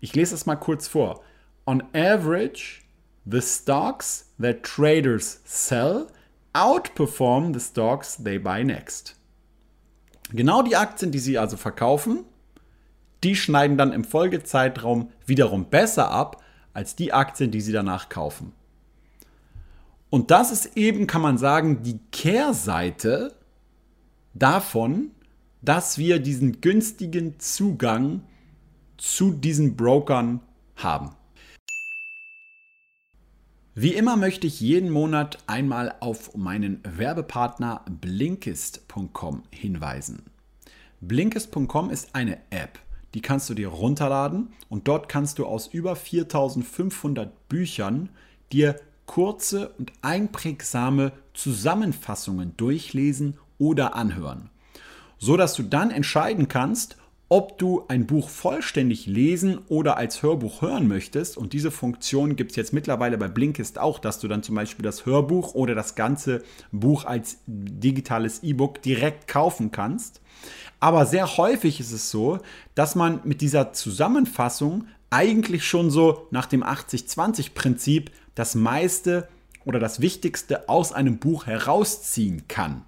Ich 0.00 0.14
lese 0.14 0.32
das 0.32 0.46
mal 0.46 0.56
kurz 0.56 0.88
vor. 0.88 1.22
On 1.66 1.82
average, 1.94 2.82
the 3.24 3.40
stocks 3.40 4.32
that 4.40 4.62
traders 4.62 5.40
sell 5.44 6.08
outperform 6.52 7.52
the 7.52 7.60
stocks 7.60 8.16
they 8.16 8.38
buy 8.38 8.64
next. 8.64 9.16
Genau 10.30 10.62
die 10.62 10.76
Aktien, 10.76 11.10
die 11.12 11.18
sie 11.18 11.38
also 11.38 11.56
verkaufen, 11.56 12.24
die 13.24 13.34
schneiden 13.34 13.76
dann 13.76 13.92
im 13.92 14.04
Folgezeitraum 14.04 15.10
wiederum 15.26 15.70
besser 15.70 16.10
ab 16.10 16.42
als 16.74 16.94
die 16.94 17.12
Aktien, 17.12 17.50
die 17.50 17.60
sie 17.60 17.72
danach 17.72 18.08
kaufen. 18.08 18.52
Und 20.10 20.30
das 20.30 20.50
ist 20.50 20.76
eben, 20.76 21.06
kann 21.06 21.22
man 21.22 21.38
sagen, 21.38 21.82
die 21.82 21.98
Kehrseite 22.12 23.34
davon, 24.34 25.10
dass 25.60 25.98
wir 25.98 26.18
diesen 26.18 26.60
günstigen 26.60 27.38
Zugang 27.38 28.22
zu 28.96 29.32
diesen 29.32 29.76
Brokern 29.76 30.40
haben. 30.76 31.10
Wie 33.74 33.94
immer 33.94 34.16
möchte 34.16 34.46
ich 34.46 34.60
jeden 34.60 34.90
Monat 34.90 35.38
einmal 35.46 35.94
auf 36.00 36.34
meinen 36.34 36.80
Werbepartner 36.82 37.84
Blinkist.com 37.88 39.44
hinweisen. 39.52 40.24
Blinkist.com 41.00 41.90
ist 41.90 42.14
eine 42.14 42.38
App, 42.50 42.80
die 43.14 43.22
kannst 43.22 43.48
du 43.50 43.54
dir 43.54 43.68
runterladen 43.68 44.52
und 44.68 44.88
dort 44.88 45.08
kannst 45.08 45.38
du 45.38 45.46
aus 45.46 45.68
über 45.68 45.94
4500 45.94 47.48
Büchern 47.48 48.08
dir 48.50 48.80
kurze 49.08 49.70
und 49.78 49.90
einprägsame 50.02 51.10
Zusammenfassungen 51.34 52.56
durchlesen 52.56 53.38
oder 53.58 53.96
anhören, 53.96 54.50
so 55.18 55.36
dass 55.36 55.54
du 55.54 55.64
dann 55.64 55.90
entscheiden 55.90 56.46
kannst, 56.46 56.96
ob 57.30 57.58
du 57.58 57.84
ein 57.88 58.06
Buch 58.06 58.28
vollständig 58.28 59.06
lesen 59.06 59.58
oder 59.68 59.96
als 59.96 60.22
Hörbuch 60.22 60.62
hören 60.62 60.88
möchtest. 60.88 61.36
Und 61.36 61.52
diese 61.52 61.70
Funktion 61.70 62.36
gibt 62.36 62.52
es 62.52 62.56
jetzt 62.56 62.72
mittlerweile 62.72 63.18
bei 63.18 63.28
Blinkist 63.28 63.78
auch, 63.78 63.98
dass 63.98 64.18
du 64.18 64.28
dann 64.28 64.42
zum 64.42 64.54
Beispiel 64.54 64.82
das 64.82 65.04
Hörbuch 65.04 65.54
oder 65.54 65.74
das 65.74 65.94
ganze 65.94 66.42
Buch 66.72 67.04
als 67.04 67.38
digitales 67.46 68.42
E-Book 68.42 68.80
direkt 68.80 69.28
kaufen 69.28 69.70
kannst. 69.72 70.22
Aber 70.80 71.04
sehr 71.04 71.36
häufig 71.36 71.80
ist 71.80 71.92
es 71.92 72.10
so, 72.10 72.38
dass 72.74 72.94
man 72.94 73.20
mit 73.24 73.40
dieser 73.40 73.72
Zusammenfassung 73.72 74.86
eigentlich 75.10 75.66
schon 75.66 75.90
so 75.90 76.26
nach 76.30 76.46
dem 76.46 76.62
80-20-Prinzip 76.62 78.10
das 78.34 78.54
meiste 78.54 79.28
oder 79.64 79.78
das 79.78 80.00
Wichtigste 80.00 80.68
aus 80.68 80.92
einem 80.92 81.18
Buch 81.18 81.46
herausziehen 81.46 82.44
kann. 82.48 82.84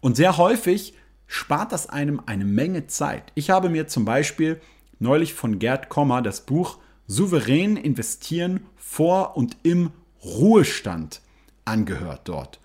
Und 0.00 0.16
sehr 0.16 0.36
häufig 0.36 0.94
spart 1.26 1.72
das 1.72 1.88
einem 1.88 2.20
eine 2.26 2.44
Menge 2.44 2.86
Zeit. 2.86 3.32
Ich 3.34 3.50
habe 3.50 3.68
mir 3.68 3.86
zum 3.86 4.04
Beispiel 4.04 4.60
neulich 4.98 5.34
von 5.34 5.58
Gerd 5.58 5.88
Kommer 5.88 6.22
das 6.22 6.42
Buch 6.42 6.78
Souverän 7.06 7.76
investieren 7.76 8.66
vor 8.76 9.36
und 9.36 9.56
im 9.62 9.90
Ruhestand 10.24 11.20
angehört 11.64 12.22
dort. 12.24 12.60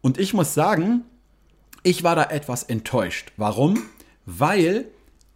Und 0.00 0.18
ich 0.18 0.32
muss 0.32 0.54
sagen, 0.54 1.02
ich 1.82 2.02
war 2.02 2.16
da 2.16 2.24
etwas 2.24 2.62
enttäuscht. 2.62 3.32
Warum? 3.36 3.82
Weil 4.26 4.86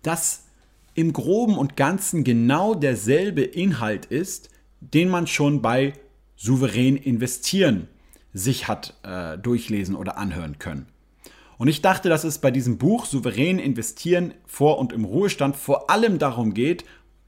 das 0.02 0.43
im 0.94 1.12
groben 1.12 1.58
und 1.58 1.76
ganzen 1.76 2.24
genau 2.24 2.74
derselbe 2.74 3.42
Inhalt 3.42 4.06
ist, 4.06 4.50
den 4.80 5.08
man 5.08 5.26
schon 5.26 5.62
bei 5.62 5.94
Souverän 6.36 6.96
investieren 6.96 7.88
sich 8.34 8.66
hat 8.66 8.94
äh, 9.04 9.38
durchlesen 9.38 9.94
oder 9.94 10.18
anhören 10.18 10.58
können. 10.58 10.86
Und 11.56 11.68
ich 11.68 11.80
dachte, 11.80 12.08
dass 12.08 12.24
es 12.24 12.38
bei 12.38 12.50
diesem 12.50 12.78
Buch 12.78 13.06
Souverän 13.06 13.60
investieren 13.60 14.34
vor 14.44 14.78
und 14.78 14.92
im 14.92 15.04
Ruhestand 15.04 15.56
vor 15.56 15.88
allem 15.88 16.18
darum 16.18 16.52
geht, 16.52 16.84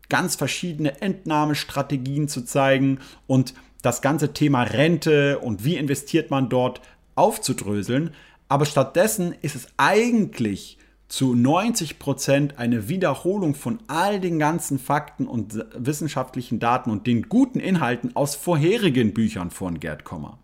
ganz 0.08 0.35
verschiedene 0.35 1.00
Entnahmestrategien 1.00 2.28
zu 2.28 2.42
zeigen 2.44 2.99
und 3.28 3.54
das 3.82 4.02
ganze 4.02 4.32
Thema 4.32 4.64
Rente 4.64 5.38
und 5.38 5.64
wie 5.64 5.76
investiert 5.76 6.30
man 6.30 6.49
dort 6.49 6.80
aufzudröseln. 7.14 8.11
Aber 8.49 8.66
stattdessen 8.66 9.35
ist 9.42 9.54
es 9.54 9.68
eigentlich 9.76 10.78
zu 11.08 11.34
90 11.34 11.98
Prozent 11.98 12.58
eine 12.58 12.88
Wiederholung 12.88 13.54
von 13.54 13.78
all 13.86 14.20
den 14.20 14.38
ganzen 14.38 14.78
Fakten 14.78 15.26
und 15.26 15.64
wissenschaftlichen 15.75 16.58
Daten 16.58 16.90
und 16.90 17.06
den 17.06 17.28
guten 17.28 17.60
Inhalten 17.60 18.16
aus 18.16 18.34
vorherigen 18.34 19.14
Büchern 19.14 19.50
von 19.50 19.78
Gerd 19.80 20.04
Kommer. 20.04 20.38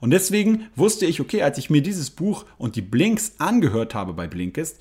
Und 0.00 0.10
deswegen 0.10 0.66
wusste 0.74 1.06
ich, 1.06 1.20
okay, 1.20 1.42
als 1.42 1.58
ich 1.58 1.70
mir 1.70 1.80
dieses 1.80 2.10
Buch 2.10 2.44
und 2.58 2.76
die 2.76 2.82
Blinks 2.82 3.34
angehört 3.38 3.94
habe 3.94 4.12
bei 4.12 4.26
Blinkist, 4.26 4.78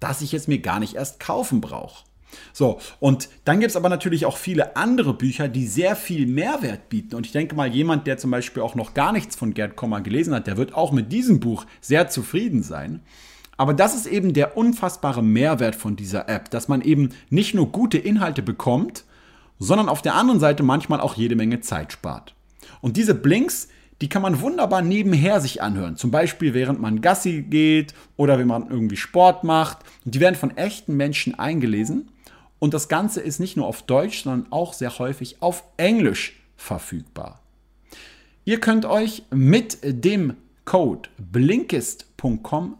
dass 0.00 0.20
ich 0.20 0.34
es 0.34 0.48
mir 0.48 0.58
gar 0.58 0.80
nicht 0.80 0.94
erst 0.94 1.20
kaufen 1.20 1.60
brauche. 1.60 2.04
So, 2.52 2.80
und 2.98 3.28
dann 3.44 3.60
gibt 3.60 3.70
es 3.70 3.76
aber 3.76 3.88
natürlich 3.88 4.26
auch 4.26 4.36
viele 4.36 4.76
andere 4.76 5.14
Bücher, 5.14 5.46
die 5.46 5.66
sehr 5.66 5.94
viel 5.94 6.26
Mehrwert 6.26 6.88
bieten. 6.88 7.14
Und 7.14 7.26
ich 7.26 7.32
denke 7.32 7.54
mal, 7.54 7.72
jemand, 7.72 8.06
der 8.08 8.18
zum 8.18 8.32
Beispiel 8.32 8.62
auch 8.62 8.74
noch 8.74 8.94
gar 8.94 9.12
nichts 9.12 9.36
von 9.36 9.54
Gerd 9.54 9.76
Kommer 9.76 10.00
gelesen 10.00 10.34
hat, 10.34 10.48
der 10.48 10.56
wird 10.56 10.74
auch 10.74 10.92
mit 10.92 11.12
diesem 11.12 11.40
Buch 11.40 11.64
sehr 11.80 12.08
zufrieden 12.08 12.62
sein. 12.62 13.00
Aber 13.56 13.74
das 13.74 13.94
ist 13.94 14.06
eben 14.06 14.32
der 14.32 14.56
unfassbare 14.56 15.22
Mehrwert 15.22 15.76
von 15.76 15.96
dieser 15.96 16.28
App, 16.28 16.50
dass 16.50 16.68
man 16.68 16.80
eben 16.80 17.10
nicht 17.30 17.54
nur 17.54 17.70
gute 17.70 17.98
Inhalte 17.98 18.42
bekommt, 18.42 19.04
sondern 19.58 19.88
auf 19.88 20.02
der 20.02 20.14
anderen 20.14 20.40
Seite 20.40 20.62
manchmal 20.62 21.00
auch 21.00 21.14
jede 21.14 21.36
Menge 21.36 21.60
Zeit 21.60 21.92
spart. 21.92 22.34
Und 22.80 22.96
diese 22.96 23.14
Blinks, 23.14 23.68
die 24.00 24.08
kann 24.08 24.22
man 24.22 24.40
wunderbar 24.40 24.82
nebenher 24.82 25.40
sich 25.40 25.62
anhören. 25.62 25.96
Zum 25.96 26.10
Beispiel 26.10 26.54
während 26.54 26.80
man 26.80 27.00
Gassi 27.00 27.42
geht 27.42 27.94
oder 28.16 28.38
wenn 28.38 28.48
man 28.48 28.68
irgendwie 28.68 28.96
Sport 28.96 29.44
macht. 29.44 29.78
Und 30.04 30.14
die 30.14 30.20
werden 30.20 30.34
von 30.34 30.56
echten 30.56 30.96
Menschen 30.96 31.38
eingelesen. 31.38 32.08
Und 32.58 32.74
das 32.74 32.88
Ganze 32.88 33.20
ist 33.20 33.38
nicht 33.38 33.56
nur 33.56 33.66
auf 33.66 33.82
Deutsch, 33.82 34.24
sondern 34.24 34.50
auch 34.50 34.72
sehr 34.72 34.98
häufig 34.98 35.40
auf 35.40 35.64
Englisch 35.76 36.40
verfügbar. 36.56 37.40
Ihr 38.44 38.60
könnt 38.60 38.84
euch 38.84 39.22
mit 39.30 39.78
dem 39.82 40.34
Code 40.64 41.08
blinkist.com 41.18 42.13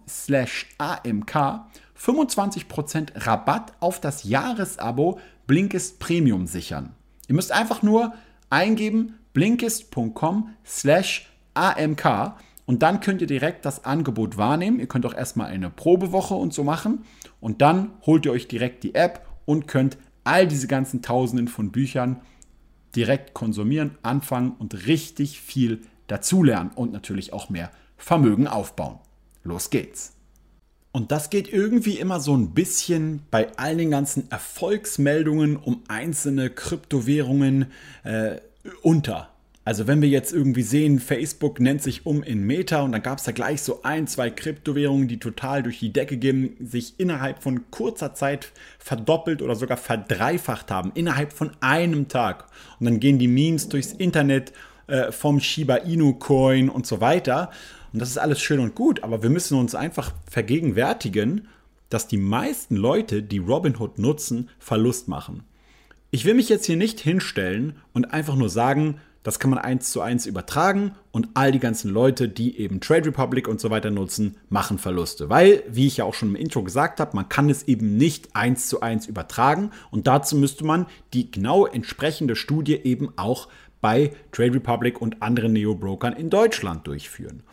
slash 0.08 0.66
amk 0.78 1.64
25% 1.98 3.26
Rabatt 3.26 3.72
auf 3.80 4.00
das 4.00 4.24
Jahresabo 4.24 5.18
Blinkist 5.46 5.98
Premium 5.98 6.46
sichern. 6.46 6.94
Ihr 7.28 7.34
müsst 7.34 7.52
einfach 7.52 7.82
nur 7.82 8.14
eingeben 8.50 9.14
blinkist.com 9.32 10.50
slash 10.64 11.30
amk 11.54 12.34
und 12.66 12.82
dann 12.82 13.00
könnt 13.00 13.20
ihr 13.20 13.26
direkt 13.26 13.64
das 13.66 13.84
Angebot 13.84 14.36
wahrnehmen. 14.38 14.80
Ihr 14.80 14.86
könnt 14.86 15.04
auch 15.04 15.14
erstmal 15.14 15.48
eine 15.48 15.70
Probewoche 15.70 16.34
und 16.34 16.54
so 16.54 16.64
machen 16.64 17.04
und 17.40 17.60
dann 17.60 17.90
holt 18.06 18.24
ihr 18.24 18.32
euch 18.32 18.48
direkt 18.48 18.82
die 18.84 18.94
App 18.94 19.26
und 19.44 19.68
könnt 19.68 19.98
all 20.24 20.46
diese 20.46 20.66
ganzen 20.66 21.02
Tausenden 21.02 21.48
von 21.48 21.70
Büchern 21.70 22.20
direkt 22.96 23.34
konsumieren, 23.34 23.98
anfangen 24.02 24.52
und 24.58 24.86
richtig 24.86 25.40
viel 25.40 25.82
dazulernen 26.06 26.70
und 26.74 26.92
natürlich 26.92 27.32
auch 27.32 27.50
mehr 27.50 27.70
Vermögen 27.96 28.46
aufbauen. 28.46 28.98
Los 29.44 29.70
geht's! 29.70 30.12
Und 30.90 31.10
das 31.10 31.28
geht 31.28 31.52
irgendwie 31.52 31.98
immer 31.98 32.20
so 32.20 32.36
ein 32.36 32.50
bisschen 32.50 33.22
bei 33.30 33.48
all 33.56 33.76
den 33.76 33.90
ganzen 33.90 34.30
Erfolgsmeldungen 34.30 35.56
um 35.56 35.82
einzelne 35.88 36.50
Kryptowährungen 36.50 37.66
äh, 38.04 38.36
unter. 38.80 39.28
Also 39.64 39.86
wenn 39.86 40.02
wir 40.02 40.08
jetzt 40.08 40.32
irgendwie 40.32 40.62
sehen, 40.62 41.00
Facebook 41.00 41.58
nennt 41.58 41.82
sich 41.82 42.04
um 42.04 42.22
in 42.22 42.46
Meta 42.46 42.82
und 42.82 42.92
dann 42.92 43.02
gab 43.02 43.18
es 43.18 43.24
da 43.24 43.32
gleich 43.32 43.62
so 43.62 43.82
ein, 43.82 44.06
zwei 44.06 44.28
Kryptowährungen, 44.28 45.08
die 45.08 45.18
total 45.18 45.62
durch 45.62 45.78
die 45.78 45.92
Decke 45.92 46.18
gehen, 46.18 46.54
sich 46.60 46.94
innerhalb 46.98 47.42
von 47.42 47.70
kurzer 47.70 48.14
Zeit 48.14 48.52
verdoppelt 48.78 49.40
oder 49.40 49.56
sogar 49.56 49.78
verdreifacht 49.78 50.70
haben, 50.70 50.92
innerhalb 50.94 51.32
von 51.32 51.50
einem 51.60 52.08
Tag. 52.08 52.46
Und 52.78 52.84
dann 52.86 53.00
gehen 53.00 53.18
die 53.18 53.26
Memes 53.26 53.68
durchs 53.68 53.92
Internet 53.92 54.52
äh, 54.86 55.10
vom 55.10 55.40
Shiba 55.40 55.76
Inu 55.76 56.14
Coin 56.14 56.68
und 56.68 56.86
so 56.86 57.00
weiter. 57.00 57.50
Und 57.94 58.00
das 58.00 58.10
ist 58.10 58.18
alles 58.18 58.40
schön 58.40 58.58
und 58.58 58.74
gut, 58.74 59.04
aber 59.04 59.22
wir 59.22 59.30
müssen 59.30 59.56
uns 59.56 59.76
einfach 59.76 60.12
vergegenwärtigen, 60.28 61.46
dass 61.90 62.08
die 62.08 62.16
meisten 62.16 62.74
Leute, 62.74 63.22
die 63.22 63.38
Robinhood 63.38 64.00
nutzen, 64.00 64.50
Verlust 64.58 65.06
machen. 65.06 65.44
Ich 66.10 66.24
will 66.24 66.34
mich 66.34 66.48
jetzt 66.48 66.66
hier 66.66 66.76
nicht 66.76 66.98
hinstellen 66.98 67.76
und 67.92 68.12
einfach 68.12 68.34
nur 68.34 68.48
sagen, 68.48 68.96
das 69.22 69.38
kann 69.38 69.50
man 69.50 69.60
eins 69.60 69.92
zu 69.92 70.00
eins 70.00 70.26
übertragen 70.26 70.96
und 71.12 71.28
all 71.34 71.52
die 71.52 71.60
ganzen 71.60 71.88
Leute, 71.88 72.28
die 72.28 72.58
eben 72.58 72.80
Trade 72.80 73.06
Republic 73.06 73.46
und 73.46 73.60
so 73.60 73.70
weiter 73.70 73.92
nutzen, 73.92 74.38
machen 74.48 74.78
Verluste. 74.78 75.30
Weil, 75.30 75.62
wie 75.68 75.86
ich 75.86 75.98
ja 75.98 76.04
auch 76.04 76.14
schon 76.14 76.30
im 76.30 76.36
Intro 76.36 76.64
gesagt 76.64 76.98
habe, 76.98 77.14
man 77.14 77.28
kann 77.28 77.48
es 77.48 77.62
eben 77.68 77.96
nicht 77.96 78.34
eins 78.34 78.66
zu 78.66 78.80
eins 78.80 79.06
übertragen 79.06 79.70
und 79.92 80.08
dazu 80.08 80.34
müsste 80.34 80.64
man 80.64 80.86
die 81.12 81.30
genau 81.30 81.64
entsprechende 81.64 82.34
Studie 82.34 82.74
eben 82.74 83.16
auch 83.16 83.46
bei 83.80 84.10
Trade 84.32 84.54
Republic 84.54 85.00
und 85.00 85.22
anderen 85.22 85.52
Neo-Brokern 85.52 86.14
in 86.14 86.28
Deutschland 86.28 86.88
durchführen. 86.88 87.44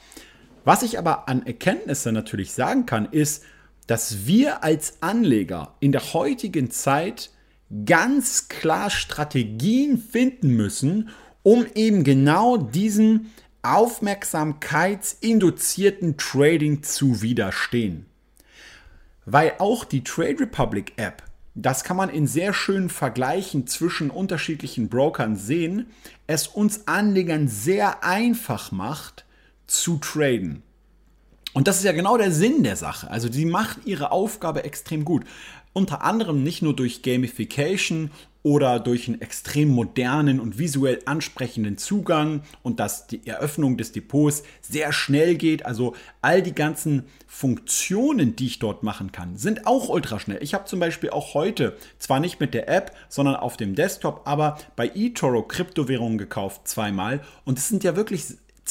Was 0.64 0.84
ich 0.84 1.00
aber 1.00 1.28
an 1.28 1.46
Erkenntnissen 1.46 2.14
natürlich 2.14 2.54
sagen 2.54 2.86
kann, 2.86 3.08
ist, 3.12 3.44
dass 3.88 4.28
wir 4.28 4.64
als 4.64 5.02
Anleger 5.02 5.74
in 5.80 5.92
der 5.92 6.14
heutigen 6.14 6.70
Zeit 6.70 7.32
ganz 7.86 8.48
klar 8.48 8.90
Strategien 8.90 9.98
finden 9.98 10.56
müssen, 10.56 11.10
um 11.44 11.66
eben 11.74 12.04
genau 12.04 12.58
diesen 12.58 13.32
aufmerksamkeitsinduzierten 13.64 16.18
Trading 16.18 16.84
zu 16.84 17.22
widerstehen. 17.22 18.06
Weil 19.26 19.54
auch 19.60 19.86
die 19.86 20.04
Trade 20.04 20.42
Republic 20.42 20.94
App, 20.98 21.24
das 21.56 21.84
kann 21.84 21.98
man 21.98 22.10
in 22.10 22.28
sehr 22.28 22.54
schönen 22.54 22.90
Vergleichen 22.90 23.68
zwischen 23.68 24.10
unterschiedlichen 24.10 24.90
Brokern 24.90 25.36
sehen, 25.36 25.88
es 26.28 26.48
uns 26.48 26.88
Anlegern 26.88 27.48
sehr 27.48 28.04
einfach 28.04 28.72
macht 28.72 29.26
zu 29.72 29.98
traden. 29.98 30.64
Und 31.54 31.68
das 31.68 31.78
ist 31.78 31.84
ja 31.84 31.92
genau 31.92 32.18
der 32.18 32.32
Sinn 32.32 32.64
der 32.64 32.76
Sache. 32.76 33.10
Also 33.10 33.32
sie 33.32 33.46
macht 33.46 33.80
ihre 33.86 34.12
Aufgabe 34.12 34.64
extrem 34.64 35.04
gut. 35.04 35.26
unter 35.74 36.04
anderem 36.04 36.44
nicht 36.44 36.62
nur 36.62 36.76
durch 36.76 37.02
Gamification 37.02 38.12
oder 38.44 38.80
durch 38.80 39.08
einen 39.08 39.22
extrem 39.22 39.70
modernen 39.70 40.40
und 40.40 40.58
visuell 40.58 41.00
ansprechenden 41.06 41.78
Zugang 41.78 42.42
und 42.64 42.80
dass 42.80 43.08
die 43.08 43.26
Eröffnung 43.26 43.78
des 43.78 43.92
Depots 43.92 44.44
sehr 44.62 44.92
schnell 44.92 45.36
geht. 45.36 45.66
Also 45.66 45.96
all 46.22 46.42
die 46.42 46.56
ganzen 46.56 47.06
Funktionen, 47.28 48.36
die 48.36 48.48
ich 48.48 48.60
dort 48.60 48.82
machen 48.84 49.12
kann, 49.12 49.38
sind 49.38 49.68
auch 49.68 49.90
ultra 49.90 50.20
schnell. 50.20 50.40
Ich 50.42 50.56
habe 50.56 50.66
zum 50.66 50.80
Beispiel 50.80 51.12
auch 51.12 51.36
heute, 51.36 51.78
zwar 52.00 52.20
nicht 52.20 52.40
mit 52.40 52.54
der 52.54 52.68
App, 52.68 52.96
sondern 53.10 53.36
auf 53.36 53.58
dem 53.58 53.76
Desktop, 53.76 54.24
aber 54.26 54.58
bei 54.76 54.92
eToro 54.94 55.44
Kryptowährungen 55.44 56.18
gekauft 56.18 56.68
zweimal. 56.68 57.22
Und 57.46 57.60
es 57.60 57.70
sind 57.70 57.84
ja 57.84 57.96
wirklich 57.96 58.26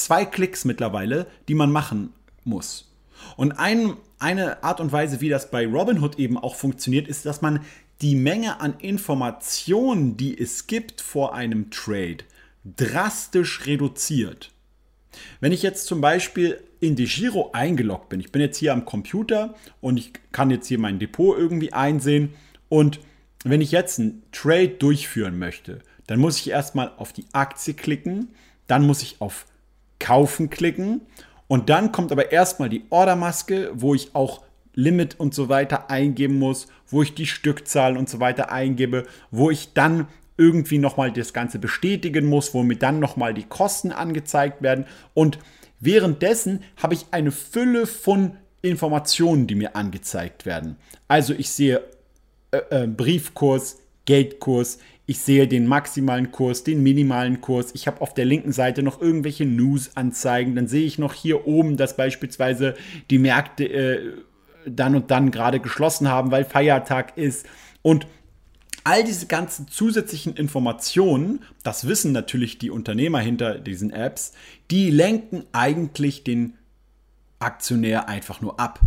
zwei 0.05 0.25
Klicks 0.25 0.65
mittlerweile, 0.65 1.27
die 1.47 1.55
man 1.55 1.71
machen 1.71 2.13
muss. 2.43 2.91
Und 3.37 3.53
ein, 3.53 3.93
eine 4.19 4.63
Art 4.63 4.79
und 4.79 4.91
Weise, 4.91 5.21
wie 5.21 5.29
das 5.29 5.51
bei 5.51 5.65
Robinhood 5.65 6.17
eben 6.17 6.37
auch 6.37 6.55
funktioniert, 6.55 7.07
ist, 7.07 7.25
dass 7.25 7.41
man 7.41 7.61
die 8.01 8.15
Menge 8.15 8.59
an 8.59 8.75
Informationen, 8.79 10.17
die 10.17 10.37
es 10.37 10.67
gibt 10.67 11.01
vor 11.01 11.35
einem 11.35 11.69
Trade, 11.69 12.17
drastisch 12.65 13.65
reduziert. 13.65 14.51
Wenn 15.39 15.51
ich 15.51 15.61
jetzt 15.61 15.85
zum 15.85 16.01
Beispiel 16.01 16.61
in 16.79 16.95
die 16.95 17.07
eingeloggt 17.53 18.09
bin, 18.09 18.19
ich 18.19 18.31
bin 18.31 18.41
jetzt 18.41 18.57
hier 18.57 18.73
am 18.73 18.85
Computer 18.85 19.55
und 19.81 19.97
ich 19.97 20.13
kann 20.31 20.49
jetzt 20.49 20.67
hier 20.67 20.79
mein 20.79 20.99
Depot 20.99 21.37
irgendwie 21.37 21.73
einsehen 21.73 22.33
und 22.69 22.99
wenn 23.43 23.61
ich 23.61 23.71
jetzt 23.71 23.99
einen 23.99 24.23
Trade 24.31 24.69
durchführen 24.69 25.37
möchte, 25.37 25.79
dann 26.07 26.19
muss 26.19 26.37
ich 26.37 26.49
erstmal 26.49 26.91
auf 26.97 27.13
die 27.13 27.25
Aktie 27.33 27.73
klicken, 27.73 28.29
dann 28.67 28.85
muss 28.85 29.01
ich 29.01 29.19
auf 29.19 29.45
Kaufen 30.01 30.49
klicken 30.49 31.01
und 31.47 31.69
dann 31.69 31.91
kommt 31.91 32.11
aber 32.11 32.31
erstmal 32.31 32.69
die 32.69 32.83
Ordermaske, 32.89 33.71
wo 33.73 33.93
ich 33.93 34.15
auch 34.15 34.41
Limit 34.73 35.19
und 35.19 35.33
so 35.33 35.47
weiter 35.47 35.89
eingeben 35.89 36.39
muss, 36.39 36.67
wo 36.87 37.01
ich 37.03 37.13
die 37.13 37.25
Stückzahlen 37.25 37.97
und 37.97 38.09
so 38.09 38.19
weiter 38.19 38.51
eingebe, 38.51 39.05
wo 39.31 39.51
ich 39.51 39.73
dann 39.73 40.07
irgendwie 40.37 40.77
nochmal 40.77 41.11
das 41.11 41.33
Ganze 41.33 41.59
bestätigen 41.59 42.25
muss, 42.25 42.53
wo 42.53 42.63
mir 42.63 42.77
dann 42.77 42.99
nochmal 42.99 43.33
die 43.33 43.43
Kosten 43.43 43.91
angezeigt 43.91 44.61
werden. 44.61 44.85
Und 45.13 45.39
währenddessen 45.79 46.63
habe 46.81 46.95
ich 46.95 47.05
eine 47.11 47.31
Fülle 47.31 47.85
von 47.85 48.37
Informationen, 48.61 49.47
die 49.47 49.55
mir 49.55 49.75
angezeigt 49.75 50.45
werden. 50.45 50.77
Also 51.07 51.33
ich 51.33 51.51
sehe 51.51 51.83
äh, 52.51 52.83
äh, 52.83 52.87
Briefkurs, 52.87 53.79
Geldkurs, 54.05 54.79
ich 55.11 55.19
sehe 55.19 55.45
den 55.45 55.67
maximalen 55.67 56.31
Kurs, 56.31 56.63
den 56.63 56.81
minimalen 56.81 57.41
Kurs. 57.41 57.71
Ich 57.73 57.85
habe 57.85 57.99
auf 57.99 58.13
der 58.13 58.23
linken 58.23 58.53
Seite 58.53 58.81
noch 58.81 59.01
irgendwelche 59.01 59.45
News-Anzeigen. 59.45 60.55
Dann 60.55 60.69
sehe 60.69 60.85
ich 60.85 60.99
noch 60.99 61.13
hier 61.13 61.45
oben, 61.45 61.75
dass 61.75 61.97
beispielsweise 61.97 62.75
die 63.09 63.19
Märkte 63.19 63.65
äh, 63.65 64.13
dann 64.65 64.95
und 64.95 65.11
dann 65.11 65.31
gerade 65.31 65.59
geschlossen 65.59 66.07
haben, 66.07 66.31
weil 66.31 66.45
Feiertag 66.45 67.17
ist. 67.17 67.45
Und 67.81 68.07
all 68.85 69.03
diese 69.03 69.27
ganzen 69.27 69.67
zusätzlichen 69.67 70.37
Informationen, 70.37 71.41
das 71.61 71.89
wissen 71.89 72.13
natürlich 72.13 72.57
die 72.57 72.69
Unternehmer 72.69 73.19
hinter 73.19 73.59
diesen 73.59 73.91
Apps, 73.91 74.31
die 74.71 74.91
lenken 74.91 75.43
eigentlich 75.51 76.23
den 76.23 76.53
Aktionär 77.39 78.07
einfach 78.07 78.39
nur 78.39 78.61
ab. 78.61 78.79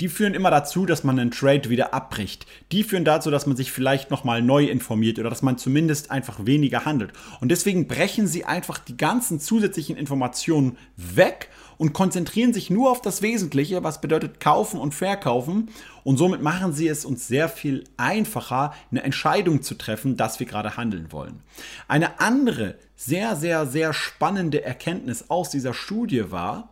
Die 0.00 0.08
führen 0.08 0.32
immer 0.32 0.50
dazu, 0.50 0.86
dass 0.86 1.04
man 1.04 1.18
einen 1.18 1.30
Trade 1.30 1.68
wieder 1.68 1.92
abbricht. 1.92 2.46
Die 2.72 2.84
führen 2.84 3.04
dazu, 3.04 3.30
dass 3.30 3.46
man 3.46 3.56
sich 3.56 3.70
vielleicht 3.70 4.10
nochmal 4.10 4.40
neu 4.40 4.64
informiert 4.64 5.18
oder 5.18 5.28
dass 5.28 5.42
man 5.42 5.58
zumindest 5.58 6.10
einfach 6.10 6.46
weniger 6.46 6.86
handelt. 6.86 7.12
Und 7.40 7.50
deswegen 7.50 7.86
brechen 7.86 8.26
sie 8.26 8.46
einfach 8.46 8.78
die 8.78 8.96
ganzen 8.96 9.40
zusätzlichen 9.40 9.98
Informationen 9.98 10.78
weg 10.96 11.50
und 11.76 11.92
konzentrieren 11.92 12.54
sich 12.54 12.70
nur 12.70 12.90
auf 12.90 13.02
das 13.02 13.20
Wesentliche, 13.20 13.84
was 13.84 14.00
bedeutet 14.00 14.40
kaufen 14.40 14.80
und 14.80 14.94
verkaufen. 14.94 15.68
Und 16.02 16.16
somit 16.16 16.40
machen 16.40 16.72
sie 16.72 16.88
es 16.88 17.04
uns 17.04 17.28
sehr 17.28 17.50
viel 17.50 17.84
einfacher, 17.98 18.72
eine 18.90 19.02
Entscheidung 19.02 19.62
zu 19.62 19.74
treffen, 19.74 20.16
dass 20.16 20.40
wir 20.40 20.46
gerade 20.46 20.78
handeln 20.78 21.12
wollen. 21.12 21.42
Eine 21.88 22.20
andere 22.20 22.76
sehr, 22.96 23.36
sehr, 23.36 23.66
sehr 23.66 23.92
spannende 23.92 24.64
Erkenntnis 24.64 25.28
aus 25.28 25.50
dieser 25.50 25.74
Studie 25.74 26.30
war, 26.30 26.70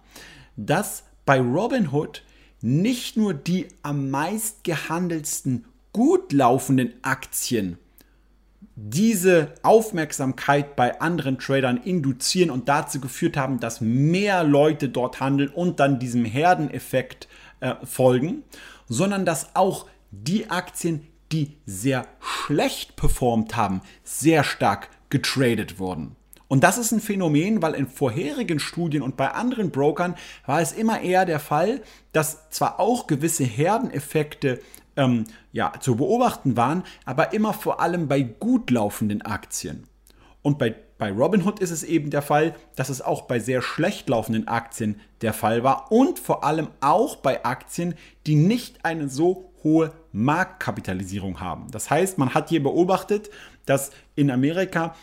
dass 0.56 1.04
bei 1.26 1.40
Robinhood 1.40 2.22
nicht 2.60 3.16
nur 3.16 3.34
die 3.34 3.68
am 3.82 4.10
meist 4.10 4.64
gehandelsten 4.64 5.64
gut 5.92 6.32
laufenden 6.32 6.92
Aktien 7.02 7.78
diese 8.80 9.54
Aufmerksamkeit 9.62 10.76
bei 10.76 11.00
anderen 11.00 11.38
Tradern 11.38 11.78
induzieren 11.78 12.50
und 12.50 12.68
dazu 12.68 13.00
geführt 13.00 13.36
haben, 13.36 13.58
dass 13.58 13.80
mehr 13.80 14.44
Leute 14.44 14.88
dort 14.88 15.18
handeln 15.18 15.48
und 15.48 15.80
dann 15.80 15.98
diesem 15.98 16.24
Herdeneffekt 16.24 17.26
äh, 17.58 17.74
folgen, 17.84 18.44
sondern 18.88 19.24
dass 19.24 19.56
auch 19.56 19.86
die 20.12 20.48
Aktien, 20.48 21.06
die 21.32 21.56
sehr 21.66 22.06
schlecht 22.20 22.94
performt 22.94 23.56
haben, 23.56 23.82
sehr 24.04 24.44
stark 24.44 24.90
getradet 25.10 25.80
wurden. 25.80 26.14
Und 26.48 26.64
das 26.64 26.78
ist 26.78 26.92
ein 26.92 27.00
Phänomen, 27.00 27.60
weil 27.62 27.74
in 27.74 27.86
vorherigen 27.86 28.58
Studien 28.58 29.02
und 29.02 29.16
bei 29.16 29.30
anderen 29.30 29.70
Brokern 29.70 30.16
war 30.46 30.60
es 30.60 30.72
immer 30.72 31.02
eher 31.02 31.26
der 31.26 31.40
Fall, 31.40 31.82
dass 32.12 32.48
zwar 32.50 32.80
auch 32.80 33.06
gewisse 33.06 33.44
Herdeneffekte 33.44 34.60
ähm, 34.96 35.24
ja, 35.52 35.72
zu 35.78 35.96
beobachten 35.96 36.56
waren, 36.56 36.82
aber 37.04 37.34
immer 37.34 37.52
vor 37.52 37.80
allem 37.80 38.08
bei 38.08 38.22
gut 38.22 38.70
laufenden 38.70 39.22
Aktien. 39.22 39.86
Und 40.40 40.58
bei, 40.58 40.74
bei 40.96 41.12
Robinhood 41.12 41.60
ist 41.60 41.70
es 41.70 41.82
eben 41.84 42.10
der 42.10 42.22
Fall, 42.22 42.54
dass 42.76 42.88
es 42.88 43.02
auch 43.02 43.22
bei 43.22 43.38
sehr 43.38 43.60
schlecht 43.60 44.08
laufenden 44.08 44.48
Aktien 44.48 45.00
der 45.20 45.34
Fall 45.34 45.62
war 45.62 45.92
und 45.92 46.18
vor 46.18 46.44
allem 46.44 46.68
auch 46.80 47.16
bei 47.16 47.44
Aktien, 47.44 47.94
die 48.26 48.36
nicht 48.36 48.84
eine 48.84 49.08
so 49.08 49.52
hohe 49.62 49.92
Marktkapitalisierung 50.12 51.40
haben. 51.40 51.70
Das 51.70 51.90
heißt, 51.90 52.18
man 52.18 52.34
hat 52.34 52.48
hier 52.48 52.62
beobachtet, 52.62 53.30
dass 53.66 53.90
in 54.14 54.30
Amerika 54.30 54.94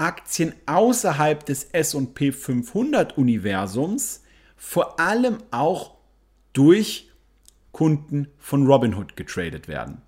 Aktien 0.00 0.54
außerhalb 0.66 1.44
des 1.44 1.64
SP 1.76 2.32
500 2.32 3.18
Universums 3.18 4.22
vor 4.56 4.98
allem 4.98 5.38
auch 5.50 5.96
durch 6.52 7.10
Kunden 7.72 8.28
von 8.38 8.66
Robinhood 8.66 9.16
getradet 9.16 9.68
werden. 9.68 10.02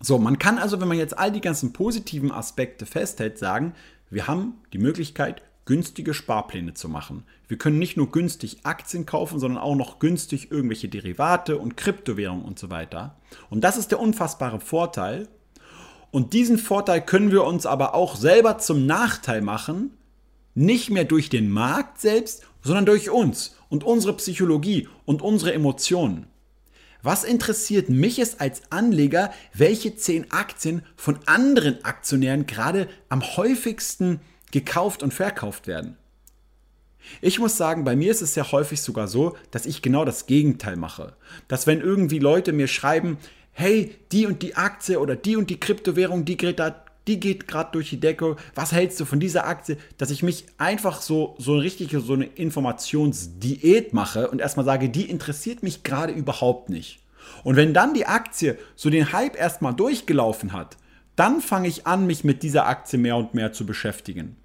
So, 0.00 0.18
man 0.18 0.38
kann 0.38 0.58
also, 0.58 0.80
wenn 0.80 0.88
man 0.88 0.98
jetzt 0.98 1.16
all 1.16 1.32
die 1.32 1.40
ganzen 1.40 1.72
positiven 1.72 2.32
Aspekte 2.32 2.84
festhält, 2.84 3.38
sagen, 3.38 3.74
wir 4.10 4.26
haben 4.26 4.54
die 4.72 4.78
Möglichkeit, 4.78 5.42
günstige 5.64 6.12
Sparpläne 6.12 6.74
zu 6.74 6.88
machen. 6.88 7.24
Wir 7.48 7.56
können 7.56 7.78
nicht 7.78 7.96
nur 7.96 8.10
günstig 8.10 8.58
Aktien 8.64 9.06
kaufen, 9.06 9.38
sondern 9.38 9.62
auch 9.62 9.76
noch 9.76 9.98
günstig 9.98 10.50
irgendwelche 10.50 10.88
Derivate 10.88 11.58
und 11.58 11.76
Kryptowährungen 11.76 12.44
und 12.44 12.58
so 12.58 12.70
weiter. 12.70 13.16
Und 13.50 13.62
das 13.64 13.76
ist 13.76 13.90
der 13.90 14.00
unfassbare 14.00 14.60
Vorteil. 14.60 15.28
Und 16.14 16.32
diesen 16.32 16.58
Vorteil 16.58 17.04
können 17.04 17.32
wir 17.32 17.42
uns 17.42 17.66
aber 17.66 17.92
auch 17.92 18.14
selber 18.14 18.58
zum 18.58 18.86
Nachteil 18.86 19.40
machen, 19.40 19.90
nicht 20.54 20.88
mehr 20.88 21.02
durch 21.02 21.28
den 21.28 21.50
Markt 21.50 22.00
selbst, 22.00 22.46
sondern 22.62 22.86
durch 22.86 23.10
uns 23.10 23.56
und 23.68 23.82
unsere 23.82 24.16
Psychologie 24.16 24.86
und 25.06 25.22
unsere 25.22 25.52
Emotionen. 25.52 26.28
Was 27.02 27.24
interessiert 27.24 27.88
mich 27.88 28.20
es 28.20 28.38
als 28.38 28.62
Anleger, 28.70 29.32
welche 29.54 29.96
zehn 29.96 30.30
Aktien 30.30 30.84
von 30.94 31.18
anderen 31.26 31.84
Aktionären 31.84 32.46
gerade 32.46 32.88
am 33.08 33.20
häufigsten 33.36 34.20
gekauft 34.52 35.02
und 35.02 35.12
verkauft 35.12 35.66
werden? 35.66 35.96
Ich 37.22 37.40
muss 37.40 37.56
sagen, 37.56 37.82
bei 37.82 37.96
mir 37.96 38.12
ist 38.12 38.22
es 38.22 38.36
ja 38.36 38.52
häufig 38.52 38.80
sogar 38.80 39.08
so, 39.08 39.36
dass 39.50 39.66
ich 39.66 39.82
genau 39.82 40.04
das 40.04 40.26
Gegenteil 40.26 40.76
mache. 40.76 41.16
Dass 41.48 41.66
wenn 41.66 41.80
irgendwie 41.80 42.20
Leute 42.20 42.52
mir 42.52 42.68
schreiben, 42.68 43.18
hey, 43.54 43.94
die 44.12 44.26
und 44.26 44.42
die 44.42 44.56
Aktie 44.56 45.00
oder 45.00 45.16
die 45.16 45.36
und 45.36 45.48
die 45.48 45.58
Kryptowährung, 45.58 46.24
die 46.24 46.36
geht 46.36 46.58
da 46.58 46.84
die 47.06 47.20
geht 47.20 47.46
gerade 47.46 47.72
durch 47.72 47.90
die 47.90 48.00
Decke. 48.00 48.36
Was 48.54 48.72
hältst 48.72 48.98
du 48.98 49.04
von 49.04 49.20
dieser 49.20 49.46
Aktie? 49.46 49.76
Dass 49.98 50.10
ich 50.10 50.22
mich 50.22 50.46
einfach 50.56 51.02
so, 51.02 51.34
so 51.38 51.56
richtig 51.56 51.90
so 51.90 52.14
eine 52.14 52.24
Informationsdiät 52.24 53.92
mache 53.92 54.30
und 54.30 54.40
erstmal 54.40 54.64
sage, 54.64 54.88
die 54.88 55.10
interessiert 55.10 55.62
mich 55.62 55.82
gerade 55.82 56.12
überhaupt 56.12 56.70
nicht. 56.70 57.00
Und 57.42 57.56
wenn 57.56 57.74
dann 57.74 57.94
die 57.94 58.06
Aktie 58.06 58.58
so 58.74 58.90
den 58.90 59.12
Hype 59.12 59.38
erstmal 59.38 59.74
durchgelaufen 59.74 60.52
hat, 60.52 60.76
dann 61.16 61.40
fange 61.40 61.68
ich 61.68 61.86
an, 61.86 62.06
mich 62.06 62.24
mit 62.24 62.42
dieser 62.42 62.66
Aktie 62.66 62.98
mehr 62.98 63.16
und 63.16 63.34
mehr 63.34 63.52
zu 63.52 63.66
beschäftigen. 63.66 64.36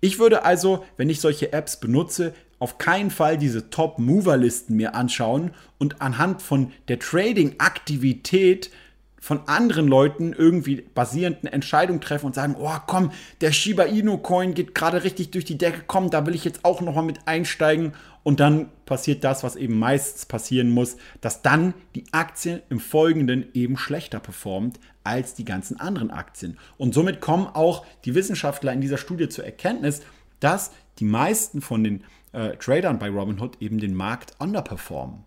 Ich 0.00 0.18
würde 0.18 0.44
also, 0.44 0.84
wenn 0.96 1.10
ich 1.10 1.20
solche 1.20 1.52
Apps 1.52 1.78
benutze, 1.78 2.34
auf 2.62 2.78
keinen 2.78 3.10
Fall 3.10 3.38
diese 3.38 3.70
Top-Mover-Listen 3.70 4.76
mir 4.76 4.94
anschauen 4.94 5.50
und 5.78 6.00
anhand 6.00 6.42
von 6.42 6.70
der 6.86 7.00
Trading-Aktivität 7.00 8.70
von 9.18 9.40
anderen 9.48 9.88
Leuten 9.88 10.32
irgendwie 10.32 10.84
basierend 10.94 11.38
eine 11.42 11.52
Entscheidung 11.52 12.00
treffen 12.00 12.26
und 12.26 12.36
sagen, 12.36 12.54
oh 12.56 12.76
komm, 12.86 13.10
der 13.40 13.50
Shiba 13.50 13.82
Inu 13.82 14.18
Coin 14.18 14.54
geht 14.54 14.76
gerade 14.76 15.02
richtig 15.02 15.32
durch 15.32 15.44
die 15.44 15.58
Decke, 15.58 15.82
komm, 15.88 16.10
da 16.10 16.24
will 16.24 16.36
ich 16.36 16.44
jetzt 16.44 16.64
auch 16.64 16.80
nochmal 16.80 17.04
mit 17.04 17.26
einsteigen 17.26 17.94
und 18.22 18.38
dann 18.38 18.68
passiert 18.86 19.24
das, 19.24 19.42
was 19.42 19.56
eben 19.56 19.76
meistens 19.76 20.26
passieren 20.26 20.70
muss, 20.70 20.96
dass 21.20 21.42
dann 21.42 21.74
die 21.96 22.04
Aktie 22.12 22.62
im 22.68 22.78
Folgenden 22.78 23.46
eben 23.54 23.76
schlechter 23.76 24.20
performt 24.20 24.78
als 25.02 25.34
die 25.34 25.44
ganzen 25.44 25.80
anderen 25.80 26.12
Aktien. 26.12 26.58
Und 26.78 26.94
somit 26.94 27.20
kommen 27.20 27.48
auch 27.48 27.84
die 28.04 28.14
Wissenschaftler 28.14 28.72
in 28.72 28.80
dieser 28.80 28.98
Studie 28.98 29.28
zur 29.28 29.44
Erkenntnis, 29.44 30.02
dass 30.38 30.70
die 30.98 31.04
meisten 31.04 31.60
von 31.60 31.84
den 31.84 32.04
äh, 32.32 32.56
Tradern 32.56 32.98
bei 32.98 33.08
Robinhood 33.08 33.60
eben 33.60 33.78
den 33.78 33.94
Markt 33.94 34.34
underperformen. 34.38 35.24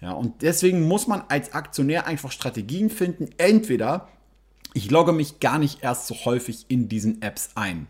Ja, 0.00 0.12
und 0.12 0.42
deswegen 0.42 0.86
muss 0.86 1.06
man 1.06 1.24
als 1.28 1.54
Aktionär 1.54 2.06
einfach 2.06 2.32
Strategien 2.32 2.90
finden. 2.90 3.30
Entweder 3.38 4.08
ich 4.74 4.90
logge 4.90 5.12
mich 5.12 5.40
gar 5.40 5.58
nicht 5.58 5.82
erst 5.82 6.06
so 6.08 6.14
häufig 6.24 6.66
in 6.68 6.88
diesen 6.88 7.22
Apps 7.22 7.50
ein. 7.54 7.86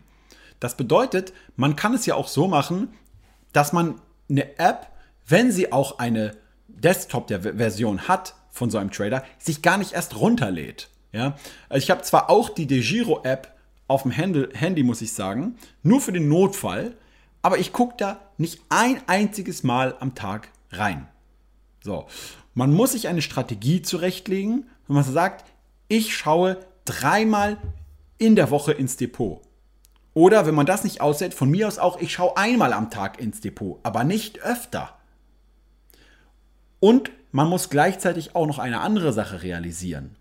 Das 0.59 0.77
bedeutet, 0.77 1.33
man 1.55 1.75
kann 1.75 1.93
es 1.93 2.05
ja 2.05 2.15
auch 2.15 2.27
so 2.27 2.47
machen, 2.47 2.89
dass 3.51 3.73
man 3.73 3.99
eine 4.29 4.57
App, 4.59 4.91
wenn 5.27 5.51
sie 5.51 5.71
auch 5.71 5.99
eine 5.99 6.37
Desktop-Version 6.67 8.07
hat 8.07 8.35
von 8.51 8.69
so 8.69 8.77
einem 8.77 8.91
Trader, 8.91 9.23
sich 9.37 9.61
gar 9.61 9.77
nicht 9.77 9.93
erst 9.93 10.17
runterlädt. 10.17 10.89
Ja? 11.11 11.35
Ich 11.73 11.91
habe 11.91 12.03
zwar 12.03 12.29
auch 12.29 12.49
die 12.49 12.67
DeGiro-App 12.67 13.53
auf 13.87 14.03
dem 14.03 14.11
Handy, 14.11 14.83
muss 14.83 15.01
ich 15.01 15.13
sagen, 15.13 15.57
nur 15.83 16.01
für 16.01 16.11
den 16.11 16.27
Notfall, 16.27 16.95
aber 17.45 17.59
ich 17.59 17.71
gucke 17.71 17.93
da 17.95 18.19
nicht 18.39 18.59
ein 18.69 18.99
einziges 19.05 19.61
Mal 19.61 19.95
am 19.99 20.15
Tag 20.15 20.49
rein. 20.71 21.07
So, 21.83 22.07
man 22.55 22.73
muss 22.73 22.93
sich 22.93 23.07
eine 23.07 23.21
Strategie 23.21 23.83
zurechtlegen, 23.83 24.67
wenn 24.87 24.95
man 24.95 25.03
sagt, 25.03 25.45
ich 25.87 26.17
schaue 26.17 26.57
dreimal 26.85 27.57
in 28.17 28.35
der 28.35 28.49
Woche 28.49 28.71
ins 28.71 28.97
Depot. 28.97 29.43
Oder 30.15 30.47
wenn 30.47 30.55
man 30.55 30.65
das 30.65 30.83
nicht 30.83 31.01
aushält, 31.01 31.35
von 31.35 31.51
mir 31.51 31.67
aus 31.67 31.77
auch, 31.77 32.01
ich 32.01 32.13
schaue 32.13 32.35
einmal 32.35 32.73
am 32.73 32.89
Tag 32.89 33.19
ins 33.19 33.41
Depot, 33.41 33.79
aber 33.83 34.03
nicht 34.03 34.41
öfter. 34.41 34.97
Und 36.79 37.11
man 37.31 37.47
muss 37.47 37.69
gleichzeitig 37.69 38.35
auch 38.35 38.47
noch 38.47 38.57
eine 38.57 38.81
andere 38.81 39.13
Sache 39.13 39.43
realisieren. 39.43 40.15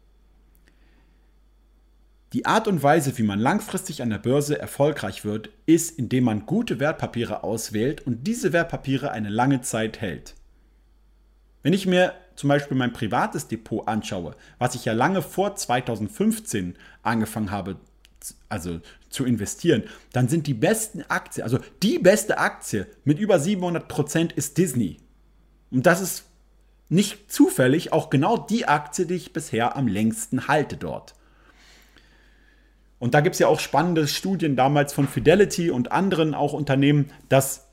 Die 2.34 2.46
Art 2.46 2.66
und 2.66 2.82
Weise, 2.82 3.16
wie 3.16 3.22
man 3.22 3.38
langfristig 3.38 4.02
an 4.02 4.10
der 4.10 4.18
Börse 4.18 4.58
erfolgreich 4.58 5.24
wird, 5.24 5.50
ist, 5.66 5.96
indem 5.96 6.24
man 6.24 6.46
gute 6.46 6.80
Wertpapiere 6.80 7.44
auswählt 7.44 8.04
und 8.08 8.26
diese 8.26 8.52
Wertpapiere 8.52 9.12
eine 9.12 9.28
lange 9.28 9.60
Zeit 9.60 10.00
hält. 10.00 10.34
Wenn 11.62 11.72
ich 11.72 11.86
mir 11.86 12.12
zum 12.34 12.48
Beispiel 12.48 12.76
mein 12.76 12.92
privates 12.92 13.46
Depot 13.46 13.86
anschaue, 13.86 14.34
was 14.58 14.74
ich 14.74 14.84
ja 14.84 14.92
lange 14.94 15.22
vor 15.22 15.54
2015 15.54 16.74
angefangen 17.04 17.52
habe, 17.52 17.76
also 18.48 18.80
zu 19.10 19.24
investieren, 19.24 19.84
dann 20.12 20.26
sind 20.26 20.48
die 20.48 20.54
besten 20.54 21.02
Aktien, 21.02 21.44
also 21.44 21.60
die 21.84 22.00
beste 22.00 22.38
Aktie 22.38 22.88
mit 23.04 23.20
über 23.20 23.38
700 23.38 23.86
Prozent 23.86 24.32
ist 24.32 24.58
Disney. 24.58 24.96
Und 25.70 25.86
das 25.86 26.00
ist 26.00 26.24
nicht 26.88 27.30
zufällig 27.30 27.92
auch 27.92 28.10
genau 28.10 28.36
die 28.36 28.66
Aktie, 28.66 29.06
die 29.06 29.14
ich 29.14 29.32
bisher 29.32 29.76
am 29.76 29.86
längsten 29.86 30.48
halte 30.48 30.76
dort. 30.76 31.13
Und 32.98 33.14
da 33.14 33.20
gibt 33.20 33.34
es 33.34 33.40
ja 33.40 33.48
auch 33.48 33.60
spannende 33.60 34.06
Studien 34.06 34.56
damals 34.56 34.92
von 34.92 35.08
Fidelity 35.08 35.70
und 35.70 35.92
anderen 35.92 36.34
auch 36.34 36.52
Unternehmen, 36.52 37.10
dass 37.28 37.68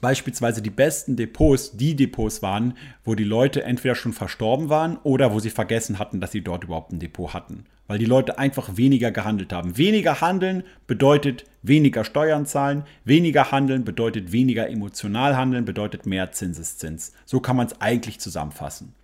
beispielsweise 0.00 0.62
die 0.62 0.70
besten 0.70 1.16
Depots 1.16 1.76
die 1.76 1.96
Depots 1.96 2.42
waren, 2.42 2.76
wo 3.04 3.14
die 3.14 3.24
Leute 3.24 3.62
entweder 3.62 3.94
schon 3.94 4.12
verstorben 4.12 4.68
waren 4.68 4.98
oder 5.02 5.32
wo 5.32 5.40
sie 5.40 5.50
vergessen 5.50 5.98
hatten, 5.98 6.20
dass 6.20 6.32
sie 6.32 6.42
dort 6.42 6.64
überhaupt 6.64 6.92
ein 6.92 7.00
Depot 7.00 7.32
hatten. 7.32 7.64
Weil 7.86 7.98
die 7.98 8.04
Leute 8.04 8.38
einfach 8.38 8.76
weniger 8.76 9.10
gehandelt 9.10 9.52
haben. 9.52 9.78
Weniger 9.78 10.20
handeln 10.20 10.64
bedeutet 10.86 11.44
weniger 11.62 12.04
Steuern 12.04 12.44
zahlen. 12.44 12.84
Weniger 13.04 13.50
handeln 13.50 13.84
bedeutet 13.84 14.30
weniger 14.30 14.68
emotional 14.68 15.36
handeln, 15.36 15.64
bedeutet 15.64 16.04
mehr 16.04 16.30
Zinseszins. 16.32 17.12
So 17.24 17.40
kann 17.40 17.56
man 17.56 17.66
es 17.66 17.80
eigentlich 17.80 18.20
zusammenfassen. 18.20 18.94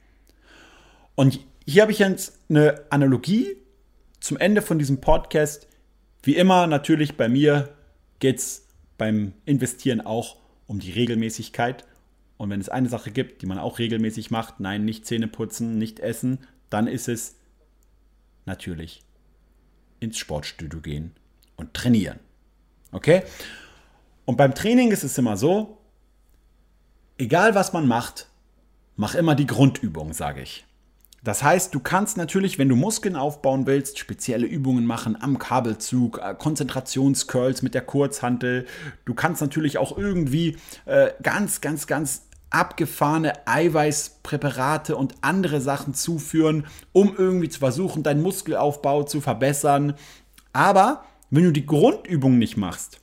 Und 1.15 1.41
hier 1.67 1.83
habe 1.83 1.93
ich 1.93 1.99
jetzt 1.99 2.39
eine 2.51 2.83
Analogie 2.91 3.57
zum 4.25 4.39
Ende 4.39 4.63
von 4.63 4.79
diesem 4.79 5.03
Podcast, 5.03 5.69
wie 6.23 6.35
immer 6.35 6.67
natürlich 6.67 7.19
bei 7.19 7.29
mir 7.29 7.75
geht 8.21 8.39
es 8.39 8.67
beim 8.97 9.35
Investieren 9.45 10.01
auch 10.01 10.39
um 10.67 10.81
die 10.81 10.93
Regelmäßigkeit. 10.93 11.85
Und 12.39 12.49
wenn 12.49 12.59
es 12.59 12.71
eine 12.71 12.89
Sache 12.89 13.11
gibt, 13.11 13.43
die 13.43 13.47
man 13.47 13.59
auch 13.59 13.79
regelmäßig 13.79 14.31
macht, 14.31 14.61
nein, 14.61 14.87
nicht 14.87 15.05
Zähne 15.05 15.29
putzen, 15.29 15.77
nicht 15.77 16.01
essen, 16.01 16.39
dann 16.71 16.87
ist 16.87 17.07
es 17.07 17.37
natürlich 18.47 19.03
ins 20.01 20.17
Sportstudio 20.17 20.81
gehen 20.81 21.13
und 21.57 21.75
trainieren. 21.75 22.19
Okay? 22.93 23.25
Und 24.25 24.39
beim 24.39 24.55
Training 24.55 24.91
ist 24.91 25.05
es 25.05 25.19
immer 25.19 25.37
so, 25.37 25.77
egal 27.19 27.55
was 27.55 27.75
man 27.75 27.87
macht, 27.87 28.31
mach 28.97 29.15
immer 29.17 29.35
die 29.35 29.47
Grundübung, 29.47 30.15
sage 30.15 30.41
ich. 30.41 30.65
Das 31.25 31.43
heißt, 31.43 31.75
du 31.75 31.81
kannst 31.81 32.19
natürlich, 32.19 32.59
wenn 32.59 32.69
du 32.69 32.77
Muskeln 32.77 33.17
aufbauen 33.17 33.67
willst, 33.67 33.99
spezielle 33.99 34.47
Übungen 34.47 34.85
machen 34.85 35.17
am 35.21 35.39
Kabelzug, 35.39 36.21
äh, 36.23 36.35
Konzentrationscurls 36.35 37.63
mit 37.63 37.75
der 37.75 37.81
Kurzhantel. 37.81 38.67
Du 39.07 39.15
kannst 39.15 39.41
natürlich 39.41 39.79
auch 39.79 39.97
irgendwie 39.97 40.59
äh, 40.85 41.11
ganz, 41.23 41.63
ganz, 41.63 41.87
ganz 41.87 42.27
abgefahrene 42.51 43.47
Eiweißpräparate 43.49 44.97
und 44.97 45.15
andere 45.23 45.63
Sachen 45.63 45.95
zuführen, 45.95 46.67
um 46.93 47.17
irgendwie 47.17 47.49
zu 47.49 47.59
versuchen, 47.59 48.03
deinen 48.03 48.23
Muskelaufbau 48.23 49.05
zu 49.05 49.23
verbessern. 49.23 49.95
Aber 50.53 51.05
wenn 51.31 51.45
du 51.45 51.53
die 51.53 51.67
Grundübung 51.67 52.39
nicht 52.39 52.59
machst, 52.59 53.01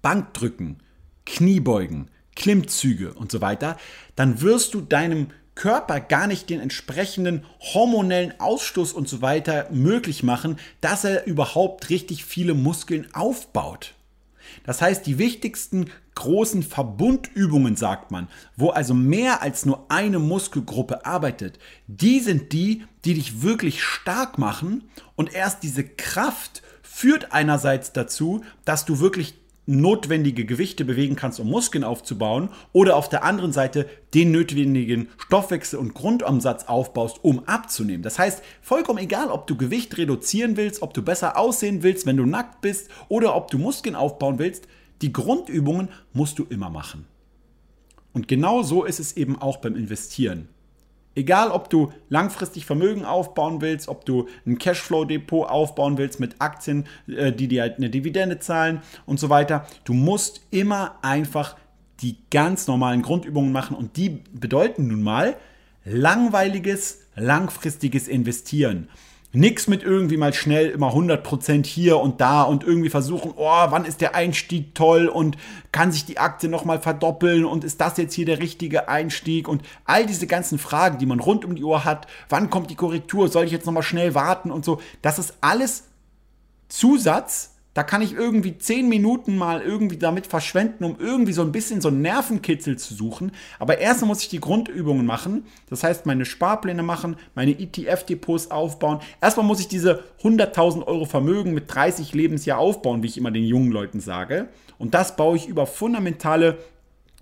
Bankdrücken, 0.00 0.78
Kniebeugen, 1.26 2.10
Klimmzüge 2.34 3.12
und 3.12 3.30
so 3.30 3.40
weiter, 3.42 3.76
dann 4.16 4.40
wirst 4.40 4.74
du 4.74 4.80
deinem 4.80 5.28
Körper 5.54 6.00
gar 6.00 6.26
nicht 6.26 6.50
den 6.50 6.60
entsprechenden 6.60 7.44
hormonellen 7.60 8.38
Ausstoß 8.40 8.92
und 8.92 9.08
so 9.08 9.22
weiter 9.22 9.68
möglich 9.70 10.22
machen, 10.22 10.58
dass 10.80 11.04
er 11.04 11.26
überhaupt 11.26 11.90
richtig 11.90 12.24
viele 12.24 12.54
Muskeln 12.54 13.06
aufbaut. 13.14 13.94
Das 14.64 14.80
heißt, 14.80 15.06
die 15.06 15.18
wichtigsten 15.18 15.90
großen 16.14 16.62
Verbundübungen, 16.62 17.76
sagt 17.76 18.10
man, 18.10 18.28
wo 18.56 18.70
also 18.70 18.94
mehr 18.94 19.42
als 19.42 19.66
nur 19.66 19.86
eine 19.88 20.18
Muskelgruppe 20.18 21.04
arbeitet, 21.04 21.58
die 21.86 22.20
sind 22.20 22.52
die, 22.52 22.84
die 23.04 23.14
dich 23.14 23.42
wirklich 23.42 23.82
stark 23.82 24.38
machen 24.38 24.84
und 25.16 25.34
erst 25.34 25.62
diese 25.62 25.84
Kraft 25.84 26.62
führt 26.82 27.32
einerseits 27.32 27.92
dazu, 27.92 28.44
dass 28.64 28.84
du 28.84 29.00
wirklich 29.00 29.34
notwendige 29.66 30.44
Gewichte 30.44 30.84
bewegen 30.84 31.16
kannst, 31.16 31.40
um 31.40 31.48
Muskeln 31.48 31.84
aufzubauen, 31.84 32.50
oder 32.72 32.96
auf 32.96 33.08
der 33.08 33.24
anderen 33.24 33.52
Seite 33.52 33.88
den 34.12 34.30
notwendigen 34.30 35.08
Stoffwechsel 35.18 35.78
und 35.78 35.94
Grundumsatz 35.94 36.64
aufbaust, 36.64 37.18
um 37.22 37.46
abzunehmen. 37.46 38.02
Das 38.02 38.18
heißt, 38.18 38.42
vollkommen 38.60 38.98
egal, 38.98 39.28
ob 39.28 39.46
du 39.46 39.56
Gewicht 39.56 39.96
reduzieren 39.96 40.56
willst, 40.56 40.82
ob 40.82 40.94
du 40.94 41.02
besser 41.02 41.38
aussehen 41.38 41.82
willst, 41.82 42.06
wenn 42.06 42.16
du 42.16 42.26
nackt 42.26 42.60
bist, 42.60 42.90
oder 43.08 43.34
ob 43.34 43.50
du 43.50 43.58
Muskeln 43.58 43.96
aufbauen 43.96 44.38
willst, 44.38 44.68
die 45.02 45.12
Grundübungen 45.12 45.88
musst 46.12 46.38
du 46.38 46.44
immer 46.44 46.70
machen. 46.70 47.06
Und 48.12 48.28
genau 48.28 48.62
so 48.62 48.84
ist 48.84 49.00
es 49.00 49.16
eben 49.16 49.40
auch 49.40 49.56
beim 49.56 49.74
Investieren. 49.74 50.48
Egal, 51.14 51.50
ob 51.50 51.70
du 51.70 51.92
langfristig 52.08 52.66
Vermögen 52.66 53.04
aufbauen 53.04 53.60
willst, 53.60 53.88
ob 53.88 54.04
du 54.04 54.26
ein 54.46 54.58
Cashflow-Depot 54.58 55.48
aufbauen 55.48 55.96
willst 55.98 56.18
mit 56.20 56.40
Aktien, 56.40 56.86
äh, 57.06 57.32
die 57.32 57.48
dir 57.48 57.62
halt 57.62 57.78
eine 57.78 57.90
Dividende 57.90 58.38
zahlen 58.38 58.82
und 59.06 59.20
so 59.20 59.30
weiter, 59.30 59.66
du 59.84 59.94
musst 59.94 60.42
immer 60.50 60.96
einfach 61.02 61.56
die 62.00 62.16
ganz 62.30 62.66
normalen 62.66 63.02
Grundübungen 63.02 63.52
machen 63.52 63.76
und 63.76 63.96
die 63.96 64.22
bedeuten 64.32 64.88
nun 64.88 65.02
mal 65.02 65.36
langweiliges, 65.84 67.02
langfristiges 67.14 68.08
Investieren. 68.08 68.88
Nix 69.34 69.66
mit 69.66 69.82
irgendwie 69.82 70.16
mal 70.16 70.32
schnell 70.32 70.70
immer 70.70 70.94
100% 70.94 71.66
hier 71.66 71.98
und 71.98 72.20
da 72.20 72.42
und 72.42 72.62
irgendwie 72.62 72.88
versuchen, 72.88 73.32
oh, 73.36 73.66
wann 73.68 73.84
ist 73.84 74.00
der 74.00 74.14
Einstieg 74.14 74.74
toll 74.74 75.08
und 75.08 75.36
kann 75.72 75.90
sich 75.90 76.04
die 76.04 76.18
Aktie 76.18 76.48
nochmal 76.48 76.80
verdoppeln 76.80 77.44
und 77.44 77.64
ist 77.64 77.80
das 77.80 77.96
jetzt 77.96 78.14
hier 78.14 78.26
der 78.26 78.38
richtige 78.38 78.88
Einstieg? 78.88 79.48
Und 79.48 79.62
all 79.84 80.06
diese 80.06 80.28
ganzen 80.28 80.58
Fragen, 80.58 80.98
die 80.98 81.06
man 81.06 81.18
rund 81.18 81.44
um 81.44 81.56
die 81.56 81.64
Uhr 81.64 81.84
hat, 81.84 82.06
wann 82.28 82.48
kommt 82.48 82.70
die 82.70 82.76
Korrektur, 82.76 83.28
soll 83.28 83.44
ich 83.44 83.52
jetzt 83.52 83.66
nochmal 83.66 83.82
schnell 83.82 84.14
warten 84.14 84.52
und 84.52 84.64
so, 84.64 84.80
das 85.02 85.18
ist 85.18 85.34
alles 85.40 85.88
Zusatz 86.68 87.53
da 87.74 87.82
kann 87.82 88.02
ich 88.02 88.14
irgendwie 88.14 88.56
zehn 88.56 88.88
Minuten 88.88 89.36
mal 89.36 89.60
irgendwie 89.60 89.98
damit 89.98 90.26
verschwenden, 90.28 90.84
um 90.84 90.96
irgendwie 90.98 91.32
so 91.32 91.42
ein 91.42 91.52
bisschen 91.52 91.80
so 91.80 91.88
einen 91.88 92.02
Nervenkitzel 92.02 92.78
zu 92.78 92.94
suchen. 92.94 93.32
Aber 93.58 93.78
erstmal 93.78 94.08
muss 94.08 94.22
ich 94.22 94.28
die 94.28 94.40
Grundübungen 94.40 95.04
machen. 95.04 95.44
Das 95.68 95.82
heißt, 95.82 96.06
meine 96.06 96.24
Sparpläne 96.24 96.84
machen, 96.84 97.16
meine 97.34 97.50
ETF-Depots 97.50 98.52
aufbauen. 98.52 99.00
Erstmal 99.20 99.46
muss 99.46 99.60
ich 99.60 99.68
diese 99.68 100.04
100.000 100.22 100.86
Euro 100.86 101.04
Vermögen 101.04 101.52
mit 101.52 101.74
30 101.74 102.14
Lebensjahr 102.14 102.58
aufbauen, 102.58 103.02
wie 103.02 103.08
ich 103.08 103.18
immer 103.18 103.32
den 103.32 103.44
jungen 103.44 103.72
Leuten 103.72 103.98
sage. 104.00 104.48
Und 104.78 104.94
das 104.94 105.16
baue 105.16 105.36
ich 105.36 105.48
über 105.48 105.66
fundamentale 105.66 106.58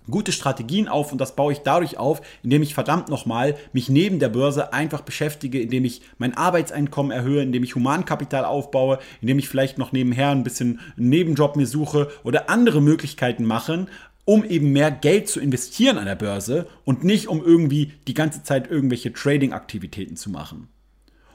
gute 0.09 0.31
Strategien 0.31 0.87
auf 0.87 1.11
und 1.11 1.19
das 1.19 1.35
baue 1.35 1.53
ich 1.53 1.59
dadurch 1.59 1.97
auf, 1.97 2.21
indem 2.43 2.61
ich 2.61 2.73
verdammt 2.73 3.09
nochmal 3.09 3.55
mich 3.71 3.89
neben 3.89 4.19
der 4.19 4.29
Börse 4.29 4.73
einfach 4.73 5.01
beschäftige, 5.01 5.61
indem 5.61 5.85
ich 5.85 6.01
mein 6.17 6.35
Arbeitseinkommen 6.35 7.11
erhöhe, 7.11 7.43
indem 7.43 7.63
ich 7.63 7.75
Humankapital 7.75 8.45
aufbaue, 8.45 8.99
indem 9.21 9.39
ich 9.39 9.49
vielleicht 9.49 9.77
noch 9.77 9.91
nebenher 9.91 10.29
ein 10.29 10.43
bisschen 10.43 10.79
einen 10.97 11.09
Nebenjob 11.09 11.55
mir 11.55 11.67
suche 11.67 12.09
oder 12.23 12.49
andere 12.49 12.81
Möglichkeiten 12.81 13.45
machen, 13.45 13.87
um 14.25 14.43
eben 14.43 14.71
mehr 14.71 14.91
Geld 14.91 15.27
zu 15.27 15.39
investieren 15.39 15.97
an 15.97 16.05
der 16.05 16.15
Börse 16.15 16.67
und 16.85 17.03
nicht 17.03 17.27
um 17.27 17.43
irgendwie 17.43 17.91
die 18.07 18.13
ganze 18.13 18.43
Zeit 18.43 18.69
irgendwelche 18.69 19.11
Trading-Aktivitäten 19.11 20.15
zu 20.15 20.29
machen. 20.29 20.69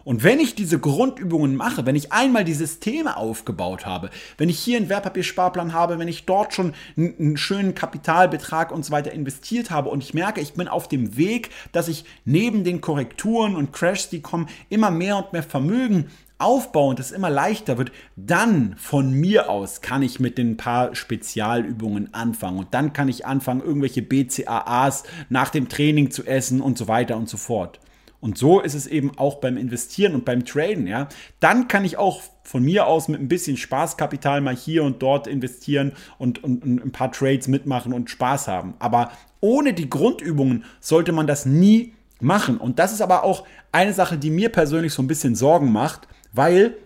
Und 0.08 0.24
wenn 0.24 0.40
ich 0.40 0.54
diese 0.54 0.78
Grundübungen 0.78 1.54
mache, 1.54 1.84
wenn 1.84 1.94
ich 1.94 2.12
einmal 2.12 2.42
die 2.42 2.54
Systeme 2.54 3.18
aufgebaut 3.18 3.84
habe, 3.84 4.08
wenn 4.38 4.48
ich 4.48 4.58
hier 4.58 4.78
einen 4.78 4.88
Wertpapiersparplan 4.88 5.74
habe, 5.74 5.98
wenn 5.98 6.08
ich 6.08 6.24
dort 6.24 6.54
schon 6.54 6.72
einen 6.96 7.36
schönen 7.36 7.74
Kapitalbetrag 7.74 8.72
und 8.72 8.86
so 8.86 8.90
weiter 8.90 9.12
investiert 9.12 9.70
habe 9.70 9.90
und 9.90 10.02
ich 10.02 10.14
merke, 10.14 10.40
ich 10.40 10.54
bin 10.54 10.66
auf 10.66 10.88
dem 10.88 11.18
Weg, 11.18 11.50
dass 11.72 11.88
ich 11.88 12.06
neben 12.24 12.64
den 12.64 12.80
Korrekturen 12.80 13.54
und 13.54 13.74
Crashs, 13.74 14.08
die 14.08 14.22
kommen, 14.22 14.48
immer 14.70 14.90
mehr 14.90 15.18
und 15.18 15.34
mehr 15.34 15.42
Vermögen 15.42 16.06
aufbaue 16.38 16.88
und 16.88 17.00
es 17.00 17.12
immer 17.12 17.28
leichter 17.28 17.76
wird, 17.76 17.92
dann 18.16 18.76
von 18.78 19.12
mir 19.12 19.50
aus 19.50 19.82
kann 19.82 20.00
ich 20.00 20.20
mit 20.20 20.38
den 20.38 20.56
paar 20.56 20.94
Spezialübungen 20.94 22.14
anfangen 22.14 22.60
und 22.60 22.72
dann 22.72 22.94
kann 22.94 23.10
ich 23.10 23.26
anfangen, 23.26 23.60
irgendwelche 23.60 24.00
BCAAs 24.00 25.02
nach 25.28 25.50
dem 25.50 25.68
Training 25.68 26.10
zu 26.10 26.24
essen 26.24 26.62
und 26.62 26.78
so 26.78 26.88
weiter 26.88 27.18
und 27.18 27.28
so 27.28 27.36
fort. 27.36 27.78
Und 28.20 28.36
so 28.36 28.60
ist 28.60 28.74
es 28.74 28.86
eben 28.86 29.16
auch 29.16 29.36
beim 29.36 29.56
Investieren 29.56 30.14
und 30.14 30.24
beim 30.24 30.44
Traden, 30.44 30.86
ja. 30.86 31.08
Dann 31.40 31.68
kann 31.68 31.84
ich 31.84 31.98
auch 31.98 32.22
von 32.42 32.64
mir 32.64 32.86
aus 32.86 33.08
mit 33.08 33.20
ein 33.20 33.28
bisschen 33.28 33.56
Spaßkapital 33.56 34.40
mal 34.40 34.56
hier 34.56 34.82
und 34.82 35.02
dort 35.02 35.26
investieren 35.26 35.92
und, 36.18 36.42
und, 36.42 36.64
und 36.64 36.84
ein 36.84 36.92
paar 36.92 37.12
Trades 37.12 37.46
mitmachen 37.46 37.92
und 37.92 38.10
Spaß 38.10 38.48
haben. 38.48 38.74
Aber 38.78 39.12
ohne 39.40 39.72
die 39.72 39.88
Grundübungen 39.88 40.64
sollte 40.80 41.12
man 41.12 41.26
das 41.26 41.46
nie 41.46 41.92
machen. 42.20 42.56
Und 42.56 42.78
das 42.78 42.92
ist 42.92 43.02
aber 43.02 43.22
auch 43.22 43.46
eine 43.70 43.92
Sache, 43.92 44.18
die 44.18 44.30
mir 44.30 44.48
persönlich 44.48 44.92
so 44.92 45.02
ein 45.02 45.08
bisschen 45.08 45.34
Sorgen 45.34 45.70
macht, 45.70 46.08
weil 46.32 46.76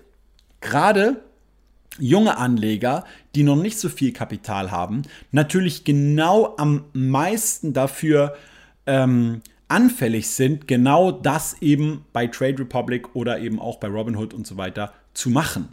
gerade 0.61 1.23
junge 1.99 2.37
Anleger, 2.39 3.05
die 3.35 3.43
noch 3.43 3.57
nicht 3.57 3.79
so 3.79 3.89
viel 3.89 4.13
Kapital 4.13 4.71
haben, 4.71 5.03
natürlich 5.31 5.85
genau 5.85 6.55
am 6.57 6.85
meisten 6.93 7.73
dafür 7.73 8.35
ähm, 8.87 9.43
anfällig 9.73 10.29
sind, 10.29 10.69
genau 10.69 11.11
das 11.11 11.57
eben 11.63 12.05
bei 12.13 12.27
Trade 12.27 12.59
Republic 12.59 13.17
oder 13.17 13.39
eben 13.41 13.59
auch 13.59 13.79
bei 13.79 13.89
Robinhood 13.89 14.35
und 14.35 14.47
so 14.47 14.59
weiter 14.59 14.93
zu 15.15 15.31
machen. 15.31 15.71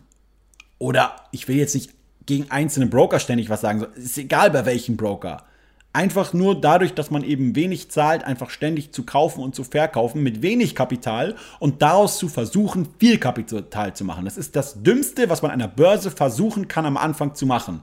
Oder 0.77 1.15
ich 1.31 1.49
will 1.49 1.57
jetzt 1.57 1.75
nicht 1.75 1.91
gegen 2.25 2.49
einzelne 2.49 2.85
Broker 2.85 3.19
ständig 3.19 3.49
was 3.49 3.59
sagen, 3.59 3.85
ist 3.95 4.17
egal 4.17 4.51
bei 4.51 4.65
welchem 4.65 4.95
Broker. 4.95 5.43
Einfach 5.91 6.33
nur 6.33 6.61
dadurch, 6.61 6.93
dass 6.93 7.11
man 7.11 7.23
eben 7.23 7.55
wenig 7.55 7.91
zahlt, 7.91 8.23
einfach 8.23 8.51
ständig 8.51 8.93
zu 8.93 9.03
kaufen 9.03 9.41
und 9.41 9.53
zu 9.53 9.65
verkaufen 9.65 10.23
mit 10.23 10.41
wenig 10.41 10.75
Kapital 10.75 11.35
und 11.59 11.81
daraus 11.81 12.19
zu 12.19 12.29
versuchen, 12.29 12.87
viel 12.99 13.17
Kapital 13.17 13.93
zu 13.95 14.05
machen. 14.05 14.23
Das 14.23 14.37
ist 14.37 14.55
das 14.55 14.81
Dümmste, 14.81 15.29
was 15.29 15.41
man 15.41 15.51
an 15.51 15.59
der 15.59 15.67
Börse 15.67 16.09
versuchen 16.09 16.69
kann 16.69 16.85
am 16.85 16.95
Anfang 16.95 17.35
zu 17.35 17.45
machen. 17.45 17.81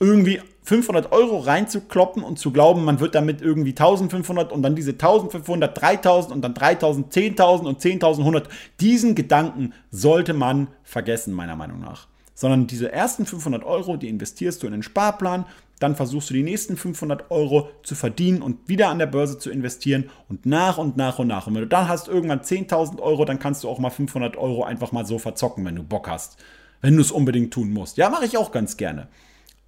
Irgendwie 0.00 0.40
500 0.66 1.12
Euro 1.12 1.38
reinzukloppen 1.38 2.22
und 2.22 2.38
zu 2.38 2.50
glauben, 2.50 2.84
man 2.84 3.00
wird 3.00 3.14
damit 3.14 3.40
irgendwie 3.40 3.70
1500 3.70 4.52
und 4.52 4.62
dann 4.62 4.74
diese 4.74 4.92
1500, 4.92 5.80
3000 5.80 6.34
und 6.34 6.42
dann 6.42 6.54
3000, 6.54 7.12
10.000 7.12 7.66
und 7.66 7.80
10.000, 7.80 8.18
100. 8.18 8.48
Diesen 8.80 9.14
Gedanken 9.14 9.72
sollte 9.90 10.34
man 10.34 10.68
vergessen, 10.82 11.32
meiner 11.32 11.56
Meinung 11.56 11.80
nach 11.80 12.08
sondern 12.36 12.66
diese 12.66 12.92
ersten 12.92 13.26
500 13.26 13.64
Euro, 13.64 13.96
die 13.96 14.08
investierst 14.08 14.62
du 14.62 14.66
in 14.66 14.74
den 14.74 14.82
Sparplan, 14.82 15.46
dann 15.80 15.96
versuchst 15.96 16.30
du 16.30 16.34
die 16.34 16.42
nächsten 16.42 16.76
500 16.76 17.30
Euro 17.30 17.70
zu 17.82 17.94
verdienen 17.94 18.42
und 18.42 18.68
wieder 18.68 18.88
an 18.88 18.98
der 18.98 19.06
Börse 19.06 19.38
zu 19.38 19.50
investieren 19.50 20.10
und 20.28 20.46
nach 20.46 20.78
und 20.78 20.96
nach 20.96 21.18
und 21.18 21.28
nach. 21.28 21.46
Und 21.46 21.54
wenn 21.54 21.62
du 21.62 21.68
dann 21.68 21.88
hast 21.88 22.08
irgendwann 22.08 22.40
10.000 22.40 23.00
Euro, 23.00 23.24
dann 23.24 23.38
kannst 23.38 23.64
du 23.64 23.68
auch 23.68 23.78
mal 23.78 23.90
500 23.90 24.36
Euro 24.36 24.64
einfach 24.64 24.92
mal 24.92 25.06
so 25.06 25.18
verzocken, 25.18 25.64
wenn 25.64 25.76
du 25.76 25.82
Bock 25.82 26.08
hast. 26.08 26.36
Wenn 26.82 26.96
du 26.96 27.00
es 27.02 27.10
unbedingt 27.10 27.52
tun 27.52 27.72
musst. 27.72 27.96
Ja, 27.96 28.10
mache 28.10 28.26
ich 28.26 28.36
auch 28.36 28.52
ganz 28.52 28.76
gerne. 28.76 29.08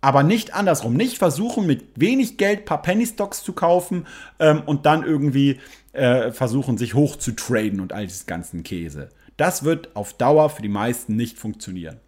Aber 0.01 0.23
nicht 0.23 0.55
andersrum. 0.55 0.95
Nicht 0.95 1.19
versuchen, 1.19 1.67
mit 1.67 1.85
wenig 1.97 2.39
Geld 2.39 2.61
ein 2.61 2.65
paar 2.65 2.83
Penny 2.83 3.07
Stocks 3.07 3.43
zu 3.43 3.53
kaufen 3.53 4.07
ähm, 4.39 4.63
und 4.65 4.87
dann 4.87 5.05
irgendwie 5.05 5.59
äh, 5.93 6.31
versuchen, 6.31 6.79
sich 6.79 6.95
hoch 6.95 7.17
zu 7.17 7.33
traden 7.33 7.81
und 7.81 7.93
all 7.93 8.07
dieses 8.07 8.27
ganzen 8.27 8.63
Käse. 8.63 9.09
Das 9.37 9.65
wird 9.65 9.95
auf 9.97 10.13
Dauer 10.13 10.51
für 10.51 10.63
die 10.63 10.69
meisten 10.69 11.17
nicht 11.17 11.39
funktionieren. 11.39 12.01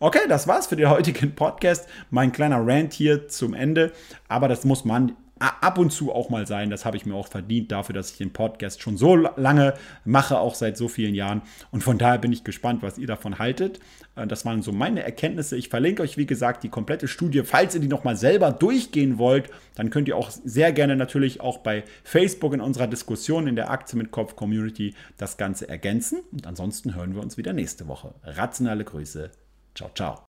Okay, 0.00 0.26
das 0.28 0.46
war's 0.46 0.66
für 0.66 0.76
den 0.76 0.90
heutigen 0.90 1.34
Podcast. 1.34 1.88
Mein 2.10 2.32
kleiner 2.32 2.66
Rant 2.66 2.92
hier 2.92 3.28
zum 3.28 3.54
Ende. 3.54 3.92
Aber 4.28 4.48
das 4.48 4.64
muss 4.64 4.84
man 4.84 5.16
ab 5.48 5.78
und 5.78 5.90
zu 5.90 6.12
auch 6.12 6.30
mal 6.30 6.46
sein. 6.46 6.70
Das 6.70 6.84
habe 6.84 6.96
ich 6.96 7.06
mir 7.06 7.14
auch 7.14 7.28
verdient 7.28 7.72
dafür, 7.72 7.94
dass 7.94 8.10
ich 8.10 8.18
den 8.18 8.32
Podcast 8.32 8.82
schon 8.82 8.96
so 8.96 9.16
lange 9.16 9.74
mache, 10.04 10.38
auch 10.38 10.54
seit 10.54 10.76
so 10.76 10.88
vielen 10.88 11.14
Jahren. 11.14 11.42
Und 11.70 11.82
von 11.82 11.98
daher 11.98 12.18
bin 12.18 12.32
ich 12.32 12.44
gespannt, 12.44 12.82
was 12.82 12.98
ihr 12.98 13.06
davon 13.06 13.38
haltet. 13.38 13.80
Äh, 14.16 14.26
das 14.26 14.44
waren 14.44 14.62
so 14.62 14.72
meine 14.72 15.02
Erkenntnisse. 15.02 15.56
Ich 15.56 15.68
verlinke 15.68 16.02
euch, 16.02 16.16
wie 16.16 16.26
gesagt, 16.26 16.62
die 16.62 16.68
komplette 16.68 17.08
Studie. 17.08 17.42
Falls 17.42 17.74
ihr 17.74 17.80
die 17.80 17.88
nochmal 17.88 18.16
selber 18.16 18.52
durchgehen 18.52 19.18
wollt, 19.18 19.50
dann 19.74 19.90
könnt 19.90 20.08
ihr 20.08 20.16
auch 20.16 20.30
sehr 20.30 20.72
gerne 20.72 20.96
natürlich 20.96 21.40
auch 21.40 21.58
bei 21.58 21.84
Facebook 22.02 22.54
in 22.54 22.60
unserer 22.60 22.86
Diskussion 22.86 23.46
in 23.46 23.56
der 23.56 23.70
Aktie 23.70 23.98
mit 23.98 24.10
Kopf 24.10 24.36
Community 24.36 24.94
das 25.16 25.36
Ganze 25.36 25.68
ergänzen. 25.68 26.20
Und 26.32 26.46
ansonsten 26.46 26.94
hören 26.94 27.14
wir 27.14 27.22
uns 27.22 27.36
wieder 27.36 27.52
nächste 27.52 27.88
Woche. 27.88 28.14
Rationale 28.24 28.84
Grüße. 28.84 29.30
Ciao, 29.74 29.90
ciao. 29.94 30.18